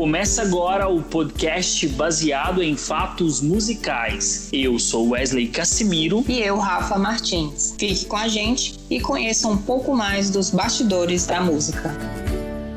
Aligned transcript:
Começa 0.00 0.40
agora 0.40 0.88
o 0.88 1.02
podcast 1.02 1.86
baseado 1.88 2.62
em 2.62 2.74
fatos 2.74 3.42
musicais. 3.42 4.50
Eu 4.50 4.78
sou 4.78 5.10
Wesley 5.10 5.48
Cassimiro. 5.48 6.24
E 6.26 6.40
eu, 6.40 6.56
Rafa 6.56 6.98
Martins. 6.98 7.76
Fique 7.78 8.06
com 8.06 8.16
a 8.16 8.26
gente 8.26 8.80
e 8.88 8.98
conheça 8.98 9.46
um 9.46 9.58
pouco 9.58 9.94
mais 9.94 10.30
dos 10.30 10.50
bastidores 10.52 11.26
da 11.26 11.42
música. 11.42 11.90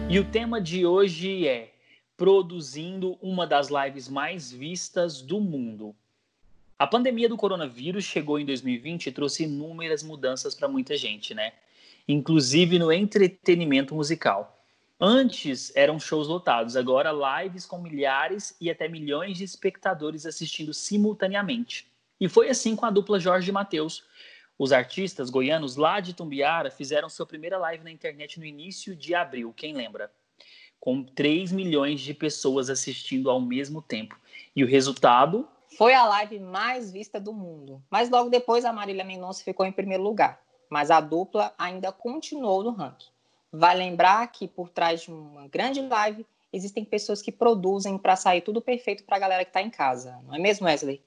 E 0.10 0.20
o 0.20 0.26
tema 0.26 0.60
de 0.60 0.86
hoje 0.86 1.48
é 1.48 1.72
produzindo 2.18 3.18
uma 3.22 3.48
das 3.48 3.70
lives 3.70 4.10
mais 4.10 4.52
vistas 4.52 5.22
do 5.22 5.40
mundo. 5.40 5.96
A 6.78 6.86
pandemia 6.86 7.30
do 7.30 7.38
coronavírus 7.38 8.04
chegou 8.04 8.38
em 8.38 8.46
2020 8.46 9.08
e 9.08 9.12
trouxe 9.14 9.46
inúmeras 9.46 10.04
mudanças 10.04 10.54
para 10.54 10.68
muita 10.68 10.98
gente, 10.98 11.34
né? 11.34 11.54
Inclusive 12.06 12.78
no 12.78 12.92
entretenimento 12.92 13.96
musical. 13.96 14.53
Antes 15.06 15.70
eram 15.76 16.00
shows 16.00 16.30
lotados, 16.30 16.78
agora 16.78 17.12
lives 17.44 17.66
com 17.66 17.78
milhares 17.78 18.56
e 18.62 18.72
até 18.72 18.88
milhões 18.88 19.38
de 19.38 19.44
espectadores 19.44 20.26
assistindo 20.26 20.74
simultaneamente. 20.74 21.92
E 22.22 22.30
foi 22.30 22.50
assim 22.50 22.74
com 22.74 22.86
a 22.86 22.90
dupla 22.90 23.20
Jorge 23.20 23.50
e 23.50 23.52
Matheus. 23.52 24.06
Os 24.58 24.72
artistas 24.72 25.30
goianos 25.30 25.76
lá 25.76 26.00
de 26.00 26.14
Tumbiara 26.14 26.72
fizeram 26.72 27.10
sua 27.10 27.26
primeira 27.26 27.58
live 27.58 27.84
na 27.84 27.92
internet 27.92 28.40
no 28.40 28.46
início 28.46 28.96
de 28.96 29.14
abril, 29.14 29.52
quem 29.52 29.74
lembra? 29.74 30.10
Com 30.80 31.04
3 31.04 31.52
milhões 31.52 32.00
de 32.00 32.14
pessoas 32.14 32.70
assistindo 32.70 33.30
ao 33.30 33.42
mesmo 33.42 33.82
tempo. 33.82 34.18
E 34.56 34.64
o 34.64 34.68
resultado? 34.68 35.46
Foi 35.78 35.94
a 35.94 36.06
live 36.06 36.40
mais 36.40 36.94
vista 36.94 37.20
do 37.20 37.34
mundo. 37.34 37.84
Mas 37.92 38.10
logo 38.10 38.30
depois 38.30 38.64
a 38.64 38.72
Marília 38.72 39.04
Mendonça 39.04 39.44
ficou 39.44 39.66
em 39.66 39.72
primeiro 39.74 40.02
lugar. 40.02 40.42
Mas 40.70 40.90
a 40.90 41.02
dupla 41.02 41.54
ainda 41.58 41.92
continuou 41.92 42.64
no 42.64 42.72
ranking. 42.72 43.12
Vai 43.56 43.78
lembrar 43.78 44.26
que 44.32 44.48
por 44.48 44.68
trás 44.68 45.04
de 45.04 45.12
uma 45.12 45.48
grande 45.48 45.80
live 45.80 46.26
existem 46.52 46.84
pessoas 46.84 47.22
que 47.22 47.32
produzem 47.32 48.00
para 48.00 48.16
sair 48.16 48.42
tudo 48.42 48.60
perfeito 48.60 49.04
para 49.04 49.18
a 49.18 49.20
galera 49.20 49.46
que 49.46 49.52
está 49.52 49.62
em 49.62 49.70
casa, 49.70 50.20
não 50.26 50.34
é 50.34 50.40
mesmo, 50.40 50.66
Wesley? 50.66 51.04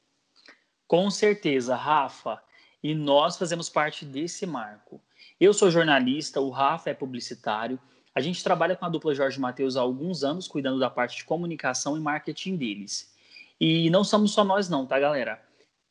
Com 0.86 1.10
certeza, 1.10 1.74
Rafa. 1.74 2.40
E 2.80 2.94
nós 2.94 3.36
fazemos 3.36 3.68
parte 3.68 4.04
desse 4.04 4.46
marco. 4.46 5.00
Eu 5.40 5.52
sou 5.52 5.72
jornalista, 5.72 6.40
o 6.40 6.50
Rafa 6.50 6.90
é 6.90 6.94
publicitário. 6.94 7.80
A 8.14 8.20
gente 8.20 8.44
trabalha 8.44 8.76
com 8.76 8.84
a 8.84 8.88
dupla 8.88 9.12
Jorge 9.12 9.40
Matheus 9.40 9.76
há 9.76 9.80
alguns 9.80 10.22
anos, 10.22 10.46
cuidando 10.46 10.78
da 10.78 10.88
parte 10.88 11.16
de 11.16 11.24
comunicação 11.24 11.96
e 11.96 12.00
marketing 12.00 12.54
deles. 12.54 13.12
E 13.60 13.90
não 13.90 14.04
somos 14.04 14.30
só 14.30 14.44
nós, 14.44 14.68
não, 14.68 14.86
tá, 14.86 15.00
galera? 15.00 15.42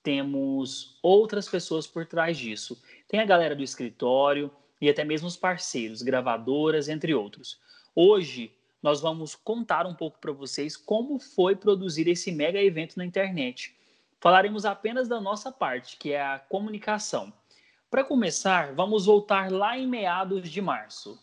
Temos 0.01 0.97
outras 1.03 1.49
pessoas 1.49 1.85
por 1.85 2.05
trás 2.05 2.37
disso. 2.37 2.81
Tem 3.09 3.19
a 3.19 3.25
galera 3.25 3.55
do 3.55 3.63
escritório, 3.63 4.49
e 4.81 4.89
até 4.89 5.03
mesmo 5.03 5.27
os 5.27 5.37
parceiros, 5.37 6.01
gravadoras, 6.01 6.89
entre 6.89 7.13
outros. 7.13 7.59
Hoje, 7.95 8.53
nós 8.81 9.01
vamos 9.01 9.33
contar 9.35 9.87
um 9.87 9.95
pouco 9.95 10.19
para 10.19 10.31
vocês 10.31 10.77
como 10.77 11.19
foi 11.19 11.55
produzir 11.55 12.07
esse 12.07 12.31
mega 12.31 12.61
evento 12.61 12.97
na 12.97 13.05
internet. 13.05 13.75
Falaremos 14.19 14.65
apenas 14.65 15.07
da 15.07 15.19
nossa 15.19 15.51
parte, 15.51 15.97
que 15.97 16.11
é 16.11 16.21
a 16.21 16.39
comunicação. 16.39 17.33
Para 17.89 18.03
começar, 18.03 18.73
vamos 18.73 19.05
voltar 19.05 19.51
lá 19.51 19.77
em 19.77 19.87
meados 19.87 20.49
de 20.49 20.61
março. 20.61 21.19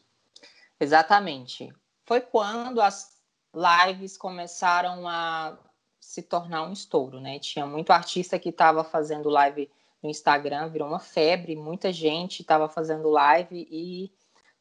Exatamente. 0.80 1.72
Foi 2.04 2.20
quando 2.20 2.80
as 2.80 3.22
lives 3.54 4.16
começaram 4.16 5.06
a 5.06 5.58
se 6.00 6.22
tornar 6.22 6.64
um 6.64 6.72
estouro, 6.72 7.20
né? 7.20 7.38
Tinha 7.38 7.66
muito 7.66 7.90
artista 7.90 8.38
que 8.38 8.48
estava 8.48 8.82
fazendo 8.82 9.28
live 9.28 9.70
no 10.02 10.10
Instagram, 10.10 10.68
virou 10.68 10.88
uma 10.88 10.98
febre, 10.98 11.54
muita 11.54 11.92
gente 11.92 12.40
estava 12.40 12.68
fazendo 12.68 13.08
live 13.08 13.68
e 13.70 14.12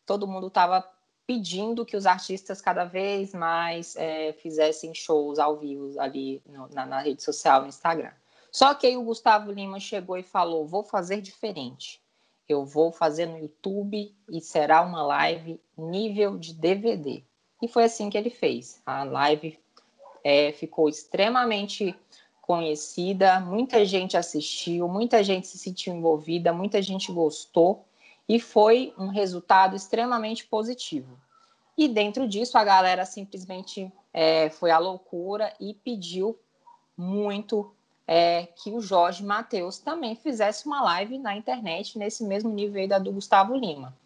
todo 0.06 0.28
mundo 0.28 0.47
estava 0.47 0.88
pedindo 1.25 1.86
que 1.86 1.95
os 1.95 2.06
artistas 2.06 2.61
cada 2.61 2.84
vez 2.84 3.34
mais 3.34 3.95
é, 3.95 4.34
fizessem 4.34 4.94
shows 4.94 5.39
ao 5.39 5.58
vivo 5.58 6.00
ali 6.00 6.42
no, 6.45 6.67
na, 6.69 6.86
na, 6.86 7.02
rede 7.02 7.23
social, 7.23 7.62
no 7.62 7.67
Instagram. 7.67 8.12
Só 8.52 8.73
que 8.73 8.86
aí 8.86 8.97
o 8.97 9.03
Gustavo 9.03 9.52
Lima 9.52 9.80
chegou 9.80 10.17
e 10.17 10.23
falou: 10.23 10.67
vou 10.67 10.84
fazer 10.84 11.22
diferente. 11.22 12.01
Eu 12.50 12.66
vou 12.66 12.91
fazer 12.91 13.28
no 13.28 13.38
YouTube 13.38 14.13
e 14.30 14.41
será 14.41 14.81
uma 14.81 15.01
live 15.03 15.59
nível 15.78 16.38
de 16.38 16.53
DVD. 16.53 17.24
E 17.62 17.68
foi 17.68 17.85
assim 17.85 18.09
que 18.09 18.18
ele 18.18 18.30
fez. 18.30 18.81
A 18.85 19.06
live 19.06 19.57
é, 20.24 20.51
ficou 20.51 20.90
extremamente 20.90 21.96
conhecida, 22.51 23.39
muita 23.39 23.85
gente 23.85 24.17
assistiu, 24.17 24.85
muita 24.85 25.23
gente 25.23 25.47
se 25.47 25.57
sentiu 25.57 25.95
envolvida, 25.95 26.51
muita 26.51 26.81
gente 26.81 27.09
gostou 27.09 27.85
e 28.28 28.41
foi 28.41 28.94
um 28.97 29.07
resultado 29.07 29.73
extremamente 29.73 30.45
positivo. 30.45 31.17
E 31.78 31.88
dentro 31.88 32.28
disso, 32.28 32.57
a 32.57 32.63
galera 32.66 33.06
simplesmente 33.06 33.89
é, 34.13 34.50
foi 34.50 34.69
à 34.69 34.78
loucura 34.78 35.53
e 35.62 35.73
pediu 35.73 36.38
muito 36.97 37.72
é, 38.06 38.47
que 38.47 38.69
o 38.69 38.81
Jorge 38.81 39.23
Matheus 39.23 39.79
também 39.79 40.13
fizesse 40.13 40.66
uma 40.66 40.83
live 40.83 41.18
na 41.19 41.38
internet 41.38 41.97
nesse 41.97 42.22
mesmo 42.25 42.50
nível 42.50 42.85
da 42.85 43.00
do 43.00 43.13
Gustavo 43.13 43.56
Lima. 43.56 43.97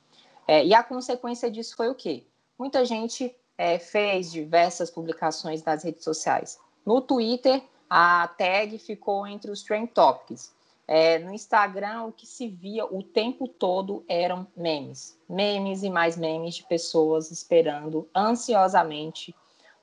É, 0.48 0.64
e 0.64 0.72
a 0.72 0.84
consequência 0.84 1.50
disso 1.50 1.76
foi 1.76 1.90
o 1.90 1.96
quê? 1.96 2.24
Muita 2.60 2.86
gente 2.86 3.36
é, 3.58 3.80
fez 3.80 4.32
diversas 4.32 4.92
publicações 4.92 5.64
nas 5.64 5.84
redes 5.84 6.04
sociais. 6.04 6.60
No 6.86 7.02
Twitter, 7.02 7.64
a 7.90 8.28
tag 8.38 8.78
ficou 8.80 9.26
entre 9.28 9.52
os 9.52 9.64
trend 9.64 9.88
topics. 9.88 10.54
É, 10.88 11.18
no 11.18 11.34
Instagram, 11.34 12.04
o 12.04 12.12
que 12.12 12.28
se 12.28 12.48
via 12.48 12.86
o 12.86 13.02
tempo 13.02 13.48
todo 13.48 14.06
eram 14.08 14.46
memes. 14.56 15.20
Memes 15.28 15.82
e 15.82 15.90
mais 15.90 16.16
memes 16.16 16.56
de 16.56 16.64
pessoas 16.64 17.32
esperando 17.32 18.08
ansiosamente 18.16 19.36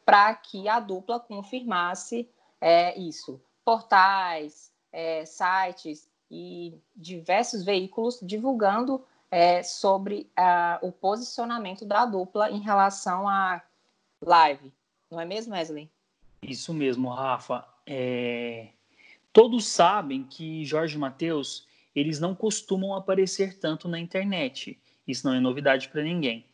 para 0.05 0.35
que 0.35 0.69
a 0.69 0.79
dupla 0.79 1.19
confirmasse 1.19 2.29
é, 2.61 2.97
isso. 2.99 3.41
Portais, 3.65 4.71
é, 4.93 5.25
sites 5.25 6.09
e 6.31 6.79
diversos 6.95 7.65
veículos 7.65 8.19
divulgando 8.23 9.05
é, 9.31 9.63
sobre 9.63 10.31
o 10.83 10.93
posicionamento 10.93 11.85
da 11.85 12.05
dupla 12.05 12.51
em 12.51 12.61
relação 12.61 13.29
à 13.29 13.63
live. 14.21 14.73
Não 15.11 15.21
é 15.21 15.25
mesmo, 15.25 15.55
Wesley? 15.55 15.91
Isso 16.43 16.73
mesmo, 16.73 17.09
Rafa. 17.09 17.72
É... 17.87 18.69
Todos 19.33 19.67
sabem 19.67 20.25
que 20.25 20.65
Jorge 20.65 20.99
Mateus 20.99 21.67
eles 21.95 22.19
não 22.19 22.35
costumam 22.35 22.95
aparecer 22.95 23.59
tanto 23.59 23.89
na 23.89 23.99
internet. 23.99 24.79
Isso 25.07 25.27
não 25.27 25.35
é 25.35 25.41
novidade 25.41 25.89
para 25.89 26.03
ninguém. 26.03 26.45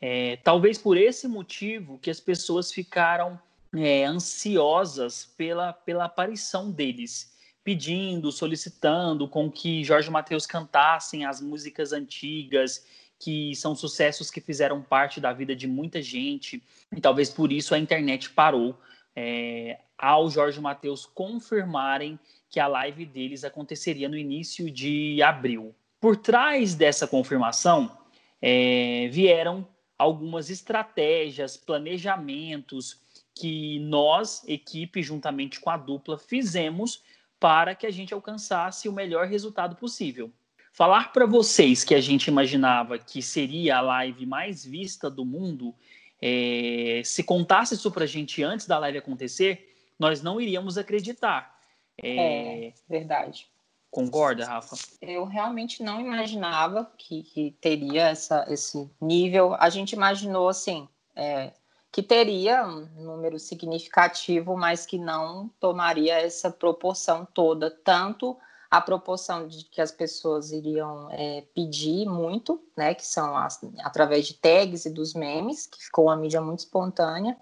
É, 0.00 0.36
talvez 0.36 0.78
por 0.78 0.96
esse 0.96 1.26
motivo 1.26 1.98
que 1.98 2.10
as 2.10 2.20
pessoas 2.20 2.70
ficaram 2.72 3.40
é, 3.74 4.04
ansiosas 4.04 5.24
pela, 5.36 5.72
pela 5.72 6.04
aparição 6.04 6.70
deles, 6.70 7.34
pedindo, 7.64 8.30
solicitando 8.30 9.26
com 9.26 9.50
que 9.50 9.82
Jorge 9.82 10.10
Mateus 10.10 10.46
cantassem 10.46 11.24
as 11.24 11.40
músicas 11.40 11.92
antigas, 11.92 12.86
que 13.18 13.56
são 13.56 13.74
sucessos 13.74 14.30
que 14.30 14.40
fizeram 14.40 14.82
parte 14.82 15.20
da 15.20 15.32
vida 15.32 15.56
de 15.56 15.66
muita 15.66 16.02
gente. 16.02 16.62
E 16.94 17.00
talvez 17.00 17.30
por 17.30 17.50
isso 17.50 17.74
a 17.74 17.78
internet 17.78 18.30
parou 18.30 18.78
é, 19.16 19.78
ao 19.96 20.28
Jorge 20.28 20.60
Matheus 20.60 21.06
confirmarem 21.06 22.18
que 22.50 22.60
a 22.60 22.66
live 22.66 23.06
deles 23.06 23.42
aconteceria 23.42 24.08
no 24.08 24.16
início 24.16 24.70
de 24.70 25.22
abril. 25.22 25.74
Por 25.98 26.16
trás 26.16 26.74
dessa 26.74 27.08
confirmação 27.08 27.96
é, 28.40 29.08
vieram 29.10 29.66
algumas 29.98 30.50
estratégias, 30.50 31.56
planejamentos 31.56 33.00
que 33.34 33.78
nós, 33.80 34.44
equipe, 34.46 35.02
juntamente 35.02 35.58
com 35.58 35.70
a 35.70 35.76
dupla, 35.76 36.18
fizemos 36.18 37.02
para 37.40 37.74
que 37.74 37.86
a 37.86 37.90
gente 37.90 38.14
alcançasse 38.14 38.88
o 38.88 38.92
melhor 38.92 39.26
resultado 39.26 39.76
possível. 39.76 40.30
Falar 40.72 41.12
para 41.12 41.24
vocês 41.24 41.84
que 41.84 41.94
a 41.94 42.00
gente 42.00 42.26
imaginava 42.26 42.98
que 42.98 43.22
seria 43.22 43.78
a 43.78 43.80
live 43.80 44.26
mais 44.26 44.64
vista 44.64 45.10
do 45.10 45.24
mundo, 45.24 45.74
é, 46.20 47.02
se 47.04 47.22
contasse 47.22 47.74
isso 47.74 47.90
para 47.90 48.04
a 48.04 48.06
gente 48.06 48.42
antes 48.42 48.66
da 48.66 48.78
live 48.78 48.98
acontecer, 48.98 49.74
nós 49.98 50.22
não 50.22 50.40
iríamos 50.40 50.78
acreditar. 50.78 51.58
É, 52.02 52.68
é 52.68 52.72
verdade. 52.88 53.48
Concorda, 53.90 54.44
Rafa? 54.44 54.76
Eu 55.00 55.24
realmente 55.24 55.82
não 55.82 56.00
imaginava 56.00 56.90
que, 56.98 57.22
que 57.22 57.56
teria 57.60 58.08
essa, 58.08 58.44
esse 58.48 58.90
nível. 59.00 59.54
A 59.58 59.70
gente 59.70 59.92
imaginou, 59.92 60.48
assim, 60.48 60.86
é, 61.14 61.52
que 61.90 62.02
teria 62.02 62.66
um 62.66 62.86
número 63.02 63.38
significativo, 63.38 64.54
mas 64.54 64.84
que 64.84 64.98
não 64.98 65.48
tomaria 65.58 66.20
essa 66.20 66.50
proporção 66.50 67.26
toda, 67.32 67.70
tanto 67.70 68.36
a 68.70 68.80
proporção 68.80 69.46
de 69.46 69.64
que 69.64 69.80
as 69.80 69.92
pessoas 69.92 70.50
iriam 70.50 71.08
é, 71.10 71.44
pedir 71.54 72.06
muito, 72.06 72.62
né, 72.76 72.94
que 72.94 73.06
são 73.06 73.36
as, 73.36 73.60
através 73.80 74.26
de 74.26 74.34
tags 74.34 74.84
e 74.86 74.90
dos 74.90 75.14
memes, 75.14 75.66
que 75.66 75.84
ficou 75.84 76.06
uma 76.06 76.16
mídia 76.16 76.40
muito 76.40 76.60
espontânea, 76.60 77.36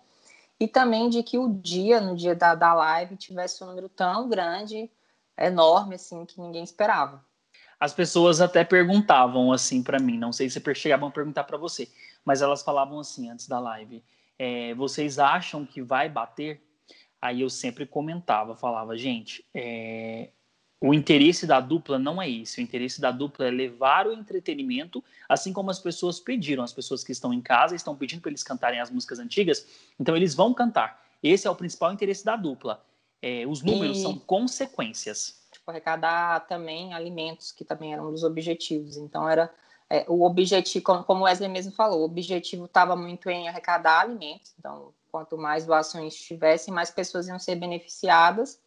e 0.61 0.69
também 0.69 1.09
de 1.09 1.23
que 1.23 1.38
o 1.38 1.49
dia, 1.49 2.00
no 2.00 2.15
dia 2.15 2.35
da, 2.35 2.55
da 2.55 2.73
live, 2.75 3.17
tivesse 3.17 3.62
um 3.65 3.67
número 3.67 3.88
tão 3.88 4.29
grande, 4.29 4.91
enorme, 5.37 5.97
assim, 5.97 6.25
que 6.25 6.41
ninguém 6.41 6.62
esperava. 6.62 7.25
As 7.79 7.93
pessoas 7.93 8.41
até 8.41 8.65
perguntavam 8.65 9.53
assim 9.53 9.82
para 9.82 9.99
mim, 9.99 10.17
não 10.17 10.32
sei 10.32 10.49
se 10.49 10.62
chegavam 10.75 11.09
a 11.09 11.12
perguntar 11.12 11.44
para 11.44 11.59
você, 11.59 11.88
mas 12.25 12.41
elas 12.41 12.62
falavam 12.62 13.00
assim 13.00 13.29
antes 13.29 13.49
da 13.49 13.59
live: 13.59 14.03
é, 14.38 14.75
vocês 14.75 15.19
acham 15.19 15.67
que 15.67 15.82
vai 15.82 16.09
bater? 16.09 16.62
Aí 17.21 17.41
eu 17.41 17.50
sempre 17.50 17.87
comentava, 17.87 18.55
falava, 18.55 18.97
gente, 18.97 19.44
é, 19.53 20.31
o 20.86 20.92
interesse 20.92 21.46
da 21.46 21.60
dupla 21.60 21.98
não 21.98 22.20
é 22.20 22.28
esse. 22.28 22.60
O 22.60 22.62
interesse 22.62 23.00
da 23.00 23.10
dupla 23.10 23.46
é 23.46 23.50
levar 23.50 24.06
o 24.06 24.12
entretenimento, 24.12 25.02
assim 25.26 25.50
como 25.50 25.70
as 25.70 25.78
pessoas 25.78 26.20
pediram. 26.20 26.62
As 26.62 26.75
pessoas 26.75 27.02
que 27.02 27.10
estão 27.10 27.32
em 27.32 27.40
casa 27.40 27.75
estão 27.75 27.96
pedindo 27.96 28.20
para 28.20 28.31
eles 28.31 28.42
cantarem 28.42 28.78
as 28.81 28.90
músicas 28.90 29.19
antigas, 29.19 29.66
então 29.98 30.14
eles 30.14 30.34
vão 30.34 30.52
cantar. 30.52 31.02
Esse 31.22 31.46
é 31.46 31.50
o 31.50 31.56
principal 31.56 31.90
interesse 31.90 32.22
da 32.22 32.36
dupla. 32.36 32.84
É, 33.22 33.46
os 33.46 33.62
números 33.62 33.96
e, 33.96 34.02
são 34.02 34.19
consequências. 34.19 35.42
Tipo, 35.50 35.70
arrecadar 35.70 36.40
também 36.40 36.92
alimentos, 36.92 37.50
que 37.50 37.64
também 37.64 37.94
eram 37.94 38.08
um 38.08 38.12
dos 38.12 38.22
objetivos. 38.22 38.98
Então, 38.98 39.26
era 39.26 39.50
é, 39.88 40.04
o 40.06 40.22
objetivo, 40.22 40.84
como, 40.84 41.02
como 41.04 41.20
o 41.22 41.25
Wesley 41.25 41.48
mesmo 41.48 41.72
falou, 41.72 42.02
o 42.02 42.04
objetivo 42.04 42.66
estava 42.66 42.94
muito 42.94 43.30
em 43.30 43.48
arrecadar 43.48 44.02
alimentos. 44.02 44.52
Então, 44.58 44.92
quanto 45.10 45.38
mais 45.38 45.64
doações 45.64 46.14
tivessem, 46.14 46.75
mais 46.75 46.90
pessoas 46.90 47.26
iam 47.26 47.38
ser 47.38 47.54
beneficiadas 47.54 48.62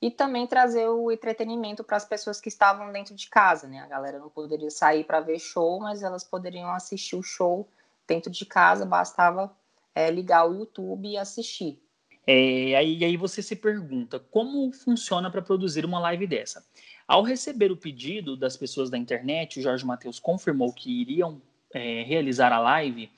e 0.00 0.10
também 0.10 0.46
trazer 0.46 0.88
o 0.88 1.10
entretenimento 1.10 1.82
para 1.82 1.96
as 1.96 2.04
pessoas 2.04 2.40
que 2.40 2.48
estavam 2.48 2.92
dentro 2.92 3.14
de 3.14 3.28
casa, 3.28 3.66
né? 3.66 3.80
A 3.80 3.86
galera 3.86 4.18
não 4.18 4.28
poderia 4.28 4.70
sair 4.70 5.04
para 5.04 5.20
ver 5.20 5.38
show, 5.38 5.80
mas 5.80 6.02
elas 6.02 6.24
poderiam 6.24 6.70
assistir 6.70 7.16
o 7.16 7.22
show 7.22 7.68
dentro 8.06 8.30
de 8.30 8.44
casa, 8.46 8.86
bastava 8.86 9.54
é, 9.94 10.10
ligar 10.10 10.48
o 10.48 10.54
YouTube 10.54 11.08
e 11.08 11.16
assistir. 11.16 11.80
É, 12.26 12.74
aí, 12.74 13.04
aí 13.04 13.16
você 13.16 13.40
se 13.40 13.54
pergunta 13.54 14.18
como 14.18 14.72
funciona 14.72 15.30
para 15.30 15.40
produzir 15.40 15.84
uma 15.84 16.00
live 16.00 16.26
dessa. 16.26 16.66
Ao 17.06 17.22
receber 17.22 17.70
o 17.70 17.76
pedido 17.76 18.36
das 18.36 18.56
pessoas 18.56 18.90
da 18.90 18.98
internet, 18.98 19.58
o 19.58 19.62
Jorge 19.62 19.86
Matheus 19.86 20.18
confirmou 20.18 20.72
que 20.72 21.02
iriam 21.02 21.40
é, 21.72 22.02
realizar 22.02 22.52
a 22.52 22.58
live. 22.58 23.10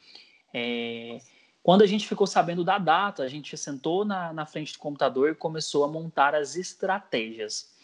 É, 0.52 1.18
quando 1.68 1.82
a 1.82 1.86
gente 1.86 2.08
ficou 2.08 2.26
sabendo 2.26 2.64
da 2.64 2.78
data, 2.78 3.22
a 3.22 3.28
gente 3.28 3.54
sentou 3.54 4.02
na, 4.02 4.32
na 4.32 4.46
frente 4.46 4.72
do 4.72 4.78
computador 4.78 5.28
e 5.28 5.34
começou 5.34 5.84
a 5.84 5.86
montar 5.86 6.34
as 6.34 6.56
estratégias. 6.56 7.74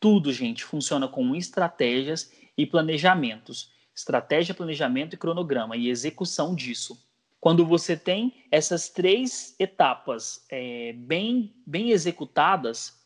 Tudo, 0.00 0.32
gente, 0.32 0.64
funciona 0.64 1.06
com 1.06 1.36
estratégias 1.36 2.32
e 2.56 2.64
planejamentos. 2.64 3.70
Estratégia, 3.94 4.54
planejamento 4.54 5.12
e 5.12 5.18
cronograma 5.18 5.76
e 5.76 5.90
execução 5.90 6.54
disso. 6.54 6.98
Quando 7.38 7.66
você 7.66 7.94
tem 7.98 8.32
essas 8.50 8.88
três 8.88 9.54
etapas 9.58 10.46
é, 10.48 10.94
bem, 10.94 11.54
bem 11.66 11.90
executadas, 11.90 12.98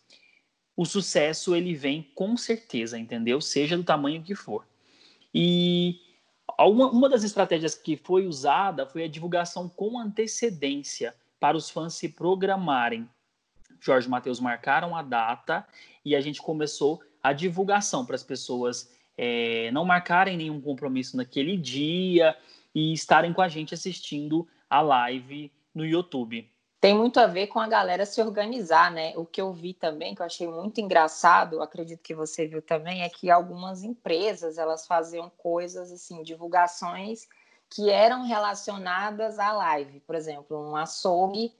o 0.77 0.85
sucesso 0.87 1.57
ele 1.57 1.75
vem 1.75 2.13
com 2.15 2.37
certeza, 2.37 2.97
entendeu? 2.97 3.41
Seja 3.41 3.77
do 3.77 3.83
tamanho 3.83 4.23
que 4.23 4.37
for. 4.37 4.65
E 5.35 5.99
uma, 6.67 6.91
uma 6.91 7.09
das 7.09 7.23
estratégias 7.23 7.75
que 7.75 7.97
foi 7.97 8.27
usada 8.27 8.87
foi 8.87 9.05
a 9.05 9.09
divulgação 9.09 9.69
com 9.69 9.99
antecedência 9.99 11.15
para 11.39 11.57
os 11.57 11.71
fãs 11.71 11.95
se 11.95 12.09
programarem. 12.09 13.09
Jorge 13.81 14.09
e 14.09 14.11
Matheus 14.11 14.41
marcaram 14.41 14.97
a 14.97 15.03
data 15.03 15.67
e 16.05 16.17
a 16.17 16.21
gente 16.21 16.43
começou 16.43 17.01
a 17.23 17.33
divulgação 17.33 18.05
para 18.05 18.17
as 18.17 18.25
pessoas 18.25 18.93
é, 19.17 19.71
não 19.73 19.85
marcarem 19.85 20.37
nenhum 20.37 20.61
compromisso 20.61 21.17
naquele 21.17 21.57
dia 21.57 22.37
e 22.75 22.93
estarem 22.93 23.33
com 23.33 23.43
a 23.43 23.49
gente 23.49 23.75
assistindo 23.75 24.47
a 24.69 24.81
live 24.81 25.53
no 25.75 25.85
YouTube 25.85 26.49
tem 26.81 26.97
muito 26.97 27.19
a 27.19 27.27
ver 27.27 27.49
com 27.49 27.59
a 27.59 27.67
galera 27.67 28.07
se 28.07 28.21
organizar, 28.23 28.91
né? 28.91 29.13
O 29.17 29.27
que 29.27 29.41
eu 29.41 29.53
vi 29.53 29.75
também, 29.75 30.15
que 30.15 30.23
eu 30.23 30.27
achei 30.27 30.47
muito 30.47 30.81
engraçado, 30.81 31.61
acredito 31.61 32.03
que 32.03 32.15
você 32.15 32.47
viu 32.47 32.63
também, 32.63 33.03
é 33.03 33.09
que 33.09 33.31
algumas 33.31 33.83
empresas 33.83 34.59
elas 34.59 34.87
faziam 34.87 35.29
coisas 35.31 35.91
assim, 35.91 36.23
divulgações 36.23 37.27
que 37.69 37.91
eram 37.91 38.25
relacionadas 38.25 39.39
à 39.39 39.53
live. 39.53 40.01
Por 40.01 40.15
exemplo, 40.15 40.57
um 40.57 40.77
açougue 40.77 41.53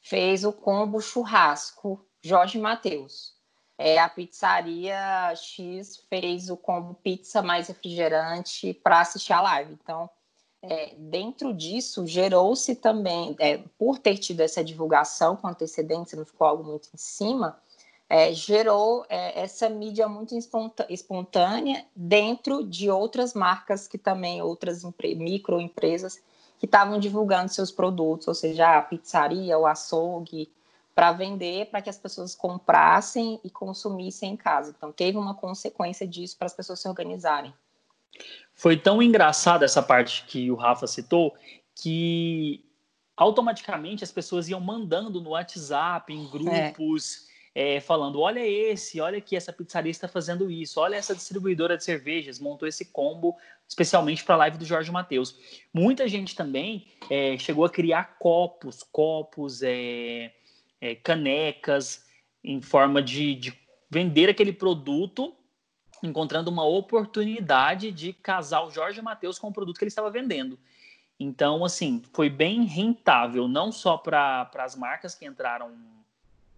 fez 0.00 0.44
o 0.44 0.52
combo 0.52 1.00
churrasco 1.00 2.04
Jorge 2.20 2.58
Mateus. 2.58 3.32
É, 3.78 3.98
a 3.98 4.08
pizzaria 4.08 5.34
X 5.36 5.98
fez 6.08 6.50
o 6.50 6.56
combo 6.56 6.94
pizza 6.94 7.42
mais 7.42 7.68
refrigerante 7.68 8.74
para 8.74 9.00
assistir 9.00 9.32
a 9.32 9.40
live. 9.40 9.72
Então, 9.82 10.08
é, 10.68 10.94
dentro 10.96 11.52
disso, 11.52 12.06
gerou-se 12.06 12.74
também, 12.74 13.36
é, 13.38 13.58
por 13.78 13.98
ter 13.98 14.18
tido 14.18 14.40
essa 14.40 14.64
divulgação 14.64 15.36
com 15.36 15.48
antecedência, 15.48 16.16
não 16.16 16.24
ficou 16.24 16.46
algo 16.46 16.64
muito 16.64 16.88
em 16.94 16.96
cima, 16.96 17.58
é, 18.08 18.32
gerou 18.32 19.04
é, 19.08 19.42
essa 19.42 19.68
mídia 19.68 20.08
muito 20.08 20.34
espontânea 20.88 21.84
dentro 21.96 22.64
de 22.64 22.90
outras 22.90 23.34
marcas 23.34 23.88
que 23.88 23.98
também, 23.98 24.42
outras 24.42 24.84
microempresas 25.02 26.20
que 26.58 26.66
estavam 26.66 26.98
divulgando 26.98 27.52
seus 27.52 27.70
produtos, 27.70 28.28
ou 28.28 28.34
seja, 28.34 28.78
a 28.78 28.82
pizzaria, 28.82 29.58
o 29.58 29.66
açougue, 29.66 30.50
para 30.94 31.12
vender, 31.12 31.66
para 31.66 31.82
que 31.82 31.90
as 31.90 31.98
pessoas 31.98 32.34
comprassem 32.34 33.40
e 33.42 33.50
consumissem 33.50 34.32
em 34.32 34.36
casa. 34.36 34.72
Então, 34.76 34.92
teve 34.92 35.18
uma 35.18 35.34
consequência 35.34 36.06
disso 36.06 36.36
para 36.38 36.46
as 36.46 36.54
pessoas 36.54 36.80
se 36.80 36.88
organizarem. 36.88 37.52
Foi 38.54 38.76
tão 38.76 39.02
engraçada 39.02 39.64
essa 39.64 39.82
parte 39.82 40.24
que 40.26 40.50
o 40.50 40.54
Rafa 40.54 40.86
citou 40.86 41.34
que 41.74 42.64
automaticamente 43.16 44.04
as 44.04 44.12
pessoas 44.12 44.48
iam 44.48 44.60
mandando 44.60 45.20
no 45.20 45.30
WhatsApp, 45.30 46.12
em 46.12 46.26
grupos, 46.28 47.28
é. 47.54 47.76
É, 47.76 47.80
falando: 47.80 48.20
olha 48.20 48.44
esse, 48.44 49.00
olha 49.00 49.20
que 49.20 49.36
essa 49.36 49.52
pizzaria 49.52 49.90
está 49.90 50.08
fazendo 50.08 50.50
isso, 50.50 50.80
olha 50.80 50.96
essa 50.96 51.14
distribuidora 51.14 51.76
de 51.76 51.84
cervejas 51.84 52.40
montou 52.40 52.66
esse 52.66 52.86
combo 52.86 53.36
especialmente 53.68 54.24
para 54.24 54.34
a 54.34 54.38
live 54.38 54.58
do 54.58 54.64
Jorge 54.64 54.90
Matheus. 54.90 55.38
Muita 55.72 56.06
gente 56.06 56.34
também 56.34 56.86
é, 57.10 57.36
chegou 57.38 57.64
a 57.64 57.70
criar 57.70 58.16
copos, 58.18 58.82
copos, 58.82 59.62
é, 59.62 60.32
é, 60.80 60.94
canecas 60.96 62.04
em 62.42 62.60
forma 62.60 63.02
de, 63.02 63.34
de 63.34 63.58
vender 63.90 64.28
aquele 64.28 64.52
produto 64.52 65.34
encontrando 66.06 66.50
uma 66.50 66.64
oportunidade 66.64 67.90
de 67.90 68.12
casar 68.12 68.62
o 68.62 68.70
Jorge 68.70 69.00
Matheus 69.00 69.38
com 69.38 69.48
o 69.48 69.52
produto 69.52 69.78
que 69.78 69.84
ele 69.84 69.88
estava 69.88 70.10
vendendo. 70.10 70.58
Então, 71.18 71.64
assim, 71.64 72.02
foi 72.12 72.28
bem 72.28 72.64
rentável, 72.64 73.46
não 73.46 73.70
só 73.70 73.96
para 73.96 74.50
as 74.58 74.74
marcas 74.74 75.14
que 75.14 75.24
entraram 75.24 75.72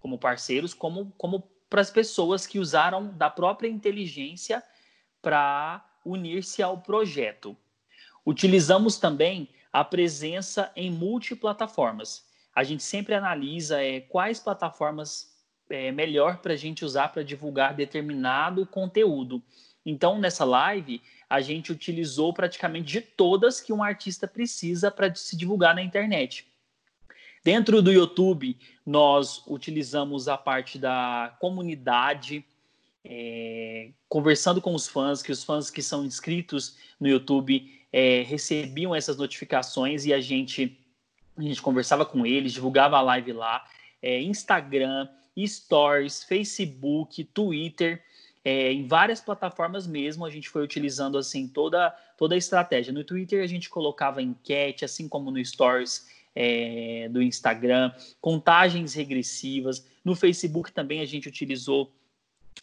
como 0.01 0.19
parceiros, 0.19 0.73
como, 0.73 1.13
como 1.19 1.41
para 1.69 1.81
as 1.81 1.91
pessoas 1.91 2.47
que 2.47 2.59
usaram 2.59 3.09
da 3.09 3.29
própria 3.29 3.69
inteligência 3.69 4.63
para 5.21 5.85
unir-se 6.05 6.63
ao 6.63 6.79
projeto. 6.79 7.57
Utilizamos 8.25 8.99
também 8.99 9.49
a 9.73 9.85
presença 9.85 10.73
em 10.75 10.91
multiplataformas. 10.91 12.25
A 12.55 12.65
gente 12.65 12.83
sempre 12.83 13.15
analisa 13.15 13.83
é, 13.83 14.01
quais 14.01 14.41
plataformas 14.41 15.36
é, 15.71 15.91
melhor 15.93 16.39
para 16.39 16.53
a 16.53 16.57
gente 16.57 16.85
usar 16.85 17.09
para 17.09 17.23
divulgar 17.23 17.75
determinado 17.75 18.67
conteúdo. 18.67 19.43
Então, 19.85 20.19
nessa 20.19 20.45
live, 20.45 21.01
a 21.31 21.41
gente 21.41 21.71
utilizou 21.71 22.33
praticamente 22.33 22.87
de 22.87 23.01
todas 23.01 23.61
que 23.61 23.73
um 23.73 23.83
artista 23.83 24.27
precisa 24.27 24.91
para 24.91 25.15
se 25.15 25.37
divulgar 25.37 25.75
na 25.75 25.83
internet. 25.83 26.47
Dentro 27.45 27.81
do 27.81 27.93
YouTube, 27.93 28.59
nós 28.85 29.41
utilizamos 29.47 30.27
a 30.27 30.37
parte 30.37 30.81
da 30.81 31.37
comunidade, 31.39 32.45
é, 33.05 33.91
conversando 34.09 34.61
com 34.61 34.75
os 34.75 34.89
fãs, 34.89 35.23
que 35.23 35.31
os 35.31 35.45
fãs 35.45 35.71
que 35.71 35.81
são 35.81 36.05
inscritos 36.05 36.77
no 36.99 37.07
YouTube 37.07 37.73
é, 37.93 38.23
recebiam 38.23 38.93
essas 38.93 39.17
notificações 39.17 40.05
e 40.05 40.13
a 40.13 40.21
gente, 40.21 40.77
a 41.37 41.43
gente 41.43 41.63
conversava 41.63 42.05
com 42.05 42.27
eles, 42.27 42.53
divulgava 42.53 42.97
a 42.97 43.03
live 43.03 43.33
lá. 43.33 43.65
É, 44.03 44.21
Instagram, 44.21 45.09
Stories, 45.37 46.25
Facebook, 46.25 47.25
Twitter, 47.25 48.03
é, 48.45 48.73
em 48.73 48.87
várias 48.87 49.21
plataformas 49.21 49.89
mesmo, 49.89 50.25
a 50.25 50.31
gente 50.31 50.49
foi 50.49 50.63
utilizando 50.63 51.19
assim 51.19 51.49
toda, 51.49 51.91
toda 52.17 52.37
a 52.37 52.39
estratégia. 52.39 52.93
No 52.93 53.03
Twitter 53.03 53.43
a 53.43 53.47
gente 53.47 53.69
colocava 53.69 54.23
enquete, 54.23 54.85
assim 54.85 55.09
como 55.09 55.33
no 55.33 55.45
Stories 55.45 56.07
é, 56.33 57.09
do 57.11 57.21
Instagram, 57.21 57.93
contagens 58.21 58.95
regressivas. 58.95 59.85
No 60.05 60.15
Facebook 60.15 60.71
também 60.71 61.01
a 61.01 61.05
gente 61.05 61.29
utilizou 61.29 61.91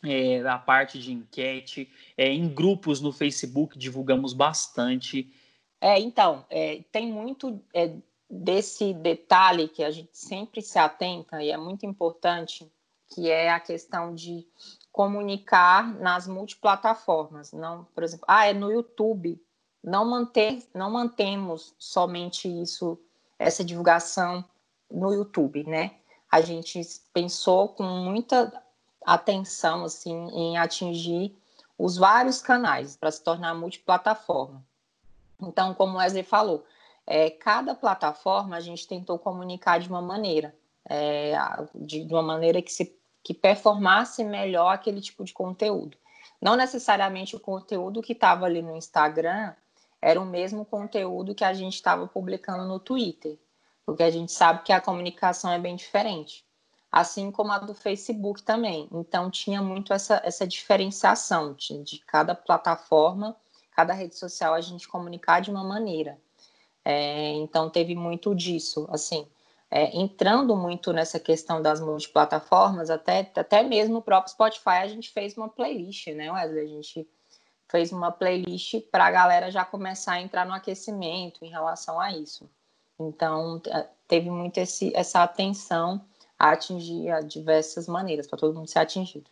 é, 0.02 0.40
a 0.48 0.58
parte 0.58 0.98
de 1.00 1.12
enquete. 1.12 1.90
É, 2.18 2.30
em 2.30 2.48
grupos 2.48 3.02
no 3.02 3.12
Facebook 3.12 3.78
divulgamos 3.78 4.32
bastante. 4.32 5.28
É, 5.82 6.00
então, 6.00 6.46
é, 6.50 6.82
tem 6.94 7.12
muito 7.12 7.60
é, 7.74 7.92
desse 8.34 8.94
detalhe 8.94 9.68
que 9.68 9.84
a 9.84 9.92
gente 9.92 10.18
sempre 10.18 10.62
se 10.62 10.80
atenta 10.80 11.44
e 11.44 11.52
é 11.52 11.58
muito 11.58 11.86
importante, 11.86 12.72
que 13.10 13.30
é 13.30 13.52
a 13.52 13.60
questão 13.60 14.16
de 14.16 14.48
comunicar 14.92 15.94
nas 16.00 16.28
multiplataformas, 16.28 17.52
não, 17.52 17.86
por 17.94 18.04
exemplo, 18.04 18.26
ah, 18.28 18.48
é 18.48 18.54
no 18.54 18.72
YouTube. 18.72 19.40
Não 19.84 20.06
manter, 20.06 20.66
não 20.74 20.90
mantemos 20.90 21.76
somente 21.78 22.48
isso, 22.48 22.98
essa 23.38 23.64
divulgação 23.64 24.44
no 24.90 25.14
YouTube, 25.14 25.64
né? 25.66 25.96
A 26.32 26.42
gente 26.42 26.82
pensou 27.14 27.70
com 27.70 27.84
muita 27.84 28.52
atenção 29.06 29.84
assim 29.84 30.30
em 30.30 30.58
atingir 30.58 31.36
os 31.78 31.98
vários 31.98 32.42
canais 32.42 32.96
para 32.96 33.12
se 33.12 33.22
tornar 33.22 33.54
multiplataforma. 33.54 34.64
Então, 35.42 35.74
como 35.74 35.96
o 35.96 35.98
Wesley 35.98 36.24
falou, 36.24 36.66
é, 37.06 37.30
cada 37.30 37.76
plataforma 37.76 38.56
a 38.56 38.60
gente 38.60 38.88
tentou 38.88 39.20
comunicar 39.20 39.80
de 39.80 39.90
uma 39.90 40.02
maneira, 40.02 40.56
é, 40.90 41.34
de, 41.76 42.06
de 42.06 42.14
uma 42.14 42.24
maneira 42.24 42.62
que 42.62 42.72
se 42.72 42.98
que 43.24 43.34
performasse 43.34 44.24
melhor 44.24 44.74
aquele 44.74 45.00
tipo 45.00 45.24
de 45.24 45.34
conteúdo. 45.34 45.98
Não 46.42 46.58
necessariamente 46.58 47.36
o 47.38 47.40
conteúdo 47.40 48.02
que 48.02 48.12
estava 48.12 48.46
ali 48.46 48.62
no 48.62 48.76
Instagram 48.76 49.54
era 50.02 50.20
o 50.20 50.26
mesmo 50.26 50.66
conteúdo 50.66 51.34
que 51.34 51.46
a 51.46 51.54
gente 51.54 51.76
estava 51.76 52.06
publicando 52.06 52.66
no 52.66 52.80
Twitter, 52.80 53.40
porque 53.86 54.04
a 54.04 54.10
gente 54.10 54.34
sabe 54.34 54.64
que 54.64 54.74
a 54.74 54.82
comunicação 54.82 55.50
é 55.54 55.58
bem 55.58 55.78
diferente, 55.78 56.46
assim 56.92 57.32
como 57.32 57.54
a 57.54 57.60
do 57.60 57.74
Facebook 57.74 58.44
também. 58.44 58.90
Então 58.92 59.32
tinha 59.32 59.62
muito 59.62 59.94
essa, 59.94 60.22
essa 60.26 60.46
diferenciação 60.46 61.54
de, 61.54 61.82
de 61.82 62.00
cada 62.00 62.36
plataforma, 62.36 63.38
cada 63.72 63.94
rede 63.94 64.18
social 64.18 64.54
a 64.54 64.60
gente 64.60 64.86
comunicar 64.86 65.40
de 65.40 65.50
uma 65.50 65.64
maneira. 65.64 66.20
É, 66.86 67.32
então 67.34 67.70
teve 67.70 67.96
muito 67.96 68.36
disso, 68.36 68.88
assim, 68.92 69.26
é, 69.72 69.98
entrando 69.98 70.56
muito 70.56 70.94
nessa 70.94 71.20
questão 71.20 71.62
das 71.62 71.82
multiplataformas, 71.82 72.90
até, 72.90 73.32
até 73.36 73.64
mesmo 73.64 73.98
o 73.98 74.02
próprio 74.02 74.32
Spotify 74.32 74.82
a 74.82 74.88
gente 74.88 75.10
fez 75.10 75.36
uma 75.36 75.50
playlist, 75.50 76.08
né, 76.08 76.32
Wesley? 76.32 76.66
A 76.66 76.68
gente 76.68 77.08
fez 77.68 77.92
uma 77.92 78.12
playlist 78.12 78.82
para 78.92 79.06
a 79.06 79.12
galera 79.12 79.50
já 79.50 79.66
começar 79.66 80.14
a 80.14 80.22
entrar 80.22 80.46
no 80.46 80.54
aquecimento 80.54 81.44
em 81.44 81.50
relação 81.50 82.00
a 82.00 82.12
isso. 82.12 82.48
Então, 83.00 83.60
teve 84.08 84.30
muito 84.30 84.60
esse, 84.60 84.96
essa 84.96 85.24
atenção 85.24 86.06
a 86.38 86.52
atingir 86.52 87.10
a 87.10 87.22
diversas 87.22 87.88
maneiras, 87.88 88.28
para 88.28 88.38
todo 88.38 88.54
mundo 88.54 88.68
ser 88.68 88.80
atingido. 88.80 89.30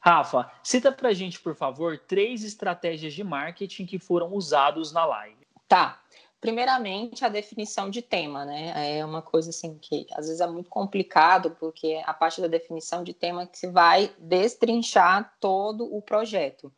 Rafa, 0.00 0.50
cita 0.62 0.90
para 0.90 1.10
a 1.10 1.14
gente, 1.14 1.38
por 1.38 1.54
favor, 1.54 1.98
três 1.98 2.42
estratégias 2.42 3.14
de 3.14 3.22
marketing 3.22 3.86
que 3.86 3.98
foram 3.98 4.32
usados 4.32 4.92
na 4.92 5.04
live. 5.04 5.46
Tá. 5.68 6.00
Primeiramente, 6.40 7.24
a 7.24 7.28
definição 7.28 7.90
de 7.90 8.00
tema, 8.00 8.44
né? 8.44 8.98
É 8.98 9.04
uma 9.04 9.20
coisa 9.20 9.50
assim 9.50 9.76
que 9.76 10.06
às 10.12 10.26
vezes 10.26 10.40
é 10.40 10.46
muito 10.46 10.70
complicado, 10.70 11.50
porque 11.58 12.00
a 12.06 12.14
parte 12.14 12.40
da 12.40 12.46
definição 12.46 13.02
de 13.02 13.12
tema 13.12 13.46
que 13.46 13.58
se 13.58 13.66
vai 13.66 14.14
destrinchar 14.18 15.34
todo 15.40 15.92
o 15.92 16.00
projeto. 16.00 16.72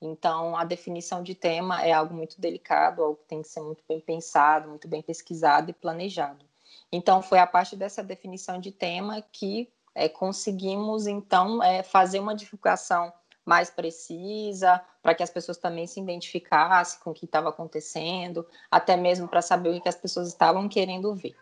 Então, 0.00 0.54
a 0.54 0.64
definição 0.64 1.22
de 1.22 1.34
tema 1.34 1.82
é 1.82 1.92
algo 1.92 2.14
muito 2.14 2.38
delicado, 2.38 3.02
algo 3.02 3.16
que 3.16 3.28
tem 3.28 3.40
que 3.40 3.48
ser 3.48 3.60
muito 3.60 3.82
bem 3.88 4.00
pensado, 4.00 4.68
muito 4.68 4.86
bem 4.86 5.00
pesquisado 5.00 5.70
e 5.70 5.74
planejado. 5.74 6.44
Então, 6.92 7.22
foi 7.22 7.38
a 7.38 7.46
partir 7.46 7.76
dessa 7.76 8.02
definição 8.02 8.60
de 8.60 8.70
tema 8.70 9.22
que 9.32 9.72
é, 9.94 10.10
conseguimos, 10.10 11.06
então, 11.06 11.62
é, 11.62 11.82
fazer 11.82 12.20
uma 12.20 12.34
divulgação 12.34 13.10
mais 13.46 13.70
precisa, 13.70 14.82
para 15.00 15.14
que 15.14 15.22
as 15.22 15.30
pessoas 15.30 15.56
também 15.56 15.86
se 15.86 16.00
identificassem 16.00 16.98
com 17.00 17.10
o 17.10 17.14
que 17.14 17.24
estava 17.24 17.48
acontecendo, 17.48 18.44
até 18.68 18.96
mesmo 18.96 19.28
para 19.28 19.40
saber 19.40 19.70
o 19.70 19.80
que 19.80 19.88
as 19.88 19.94
pessoas 19.94 20.26
estavam 20.26 20.68
querendo 20.68 21.14
ver. 21.14 21.36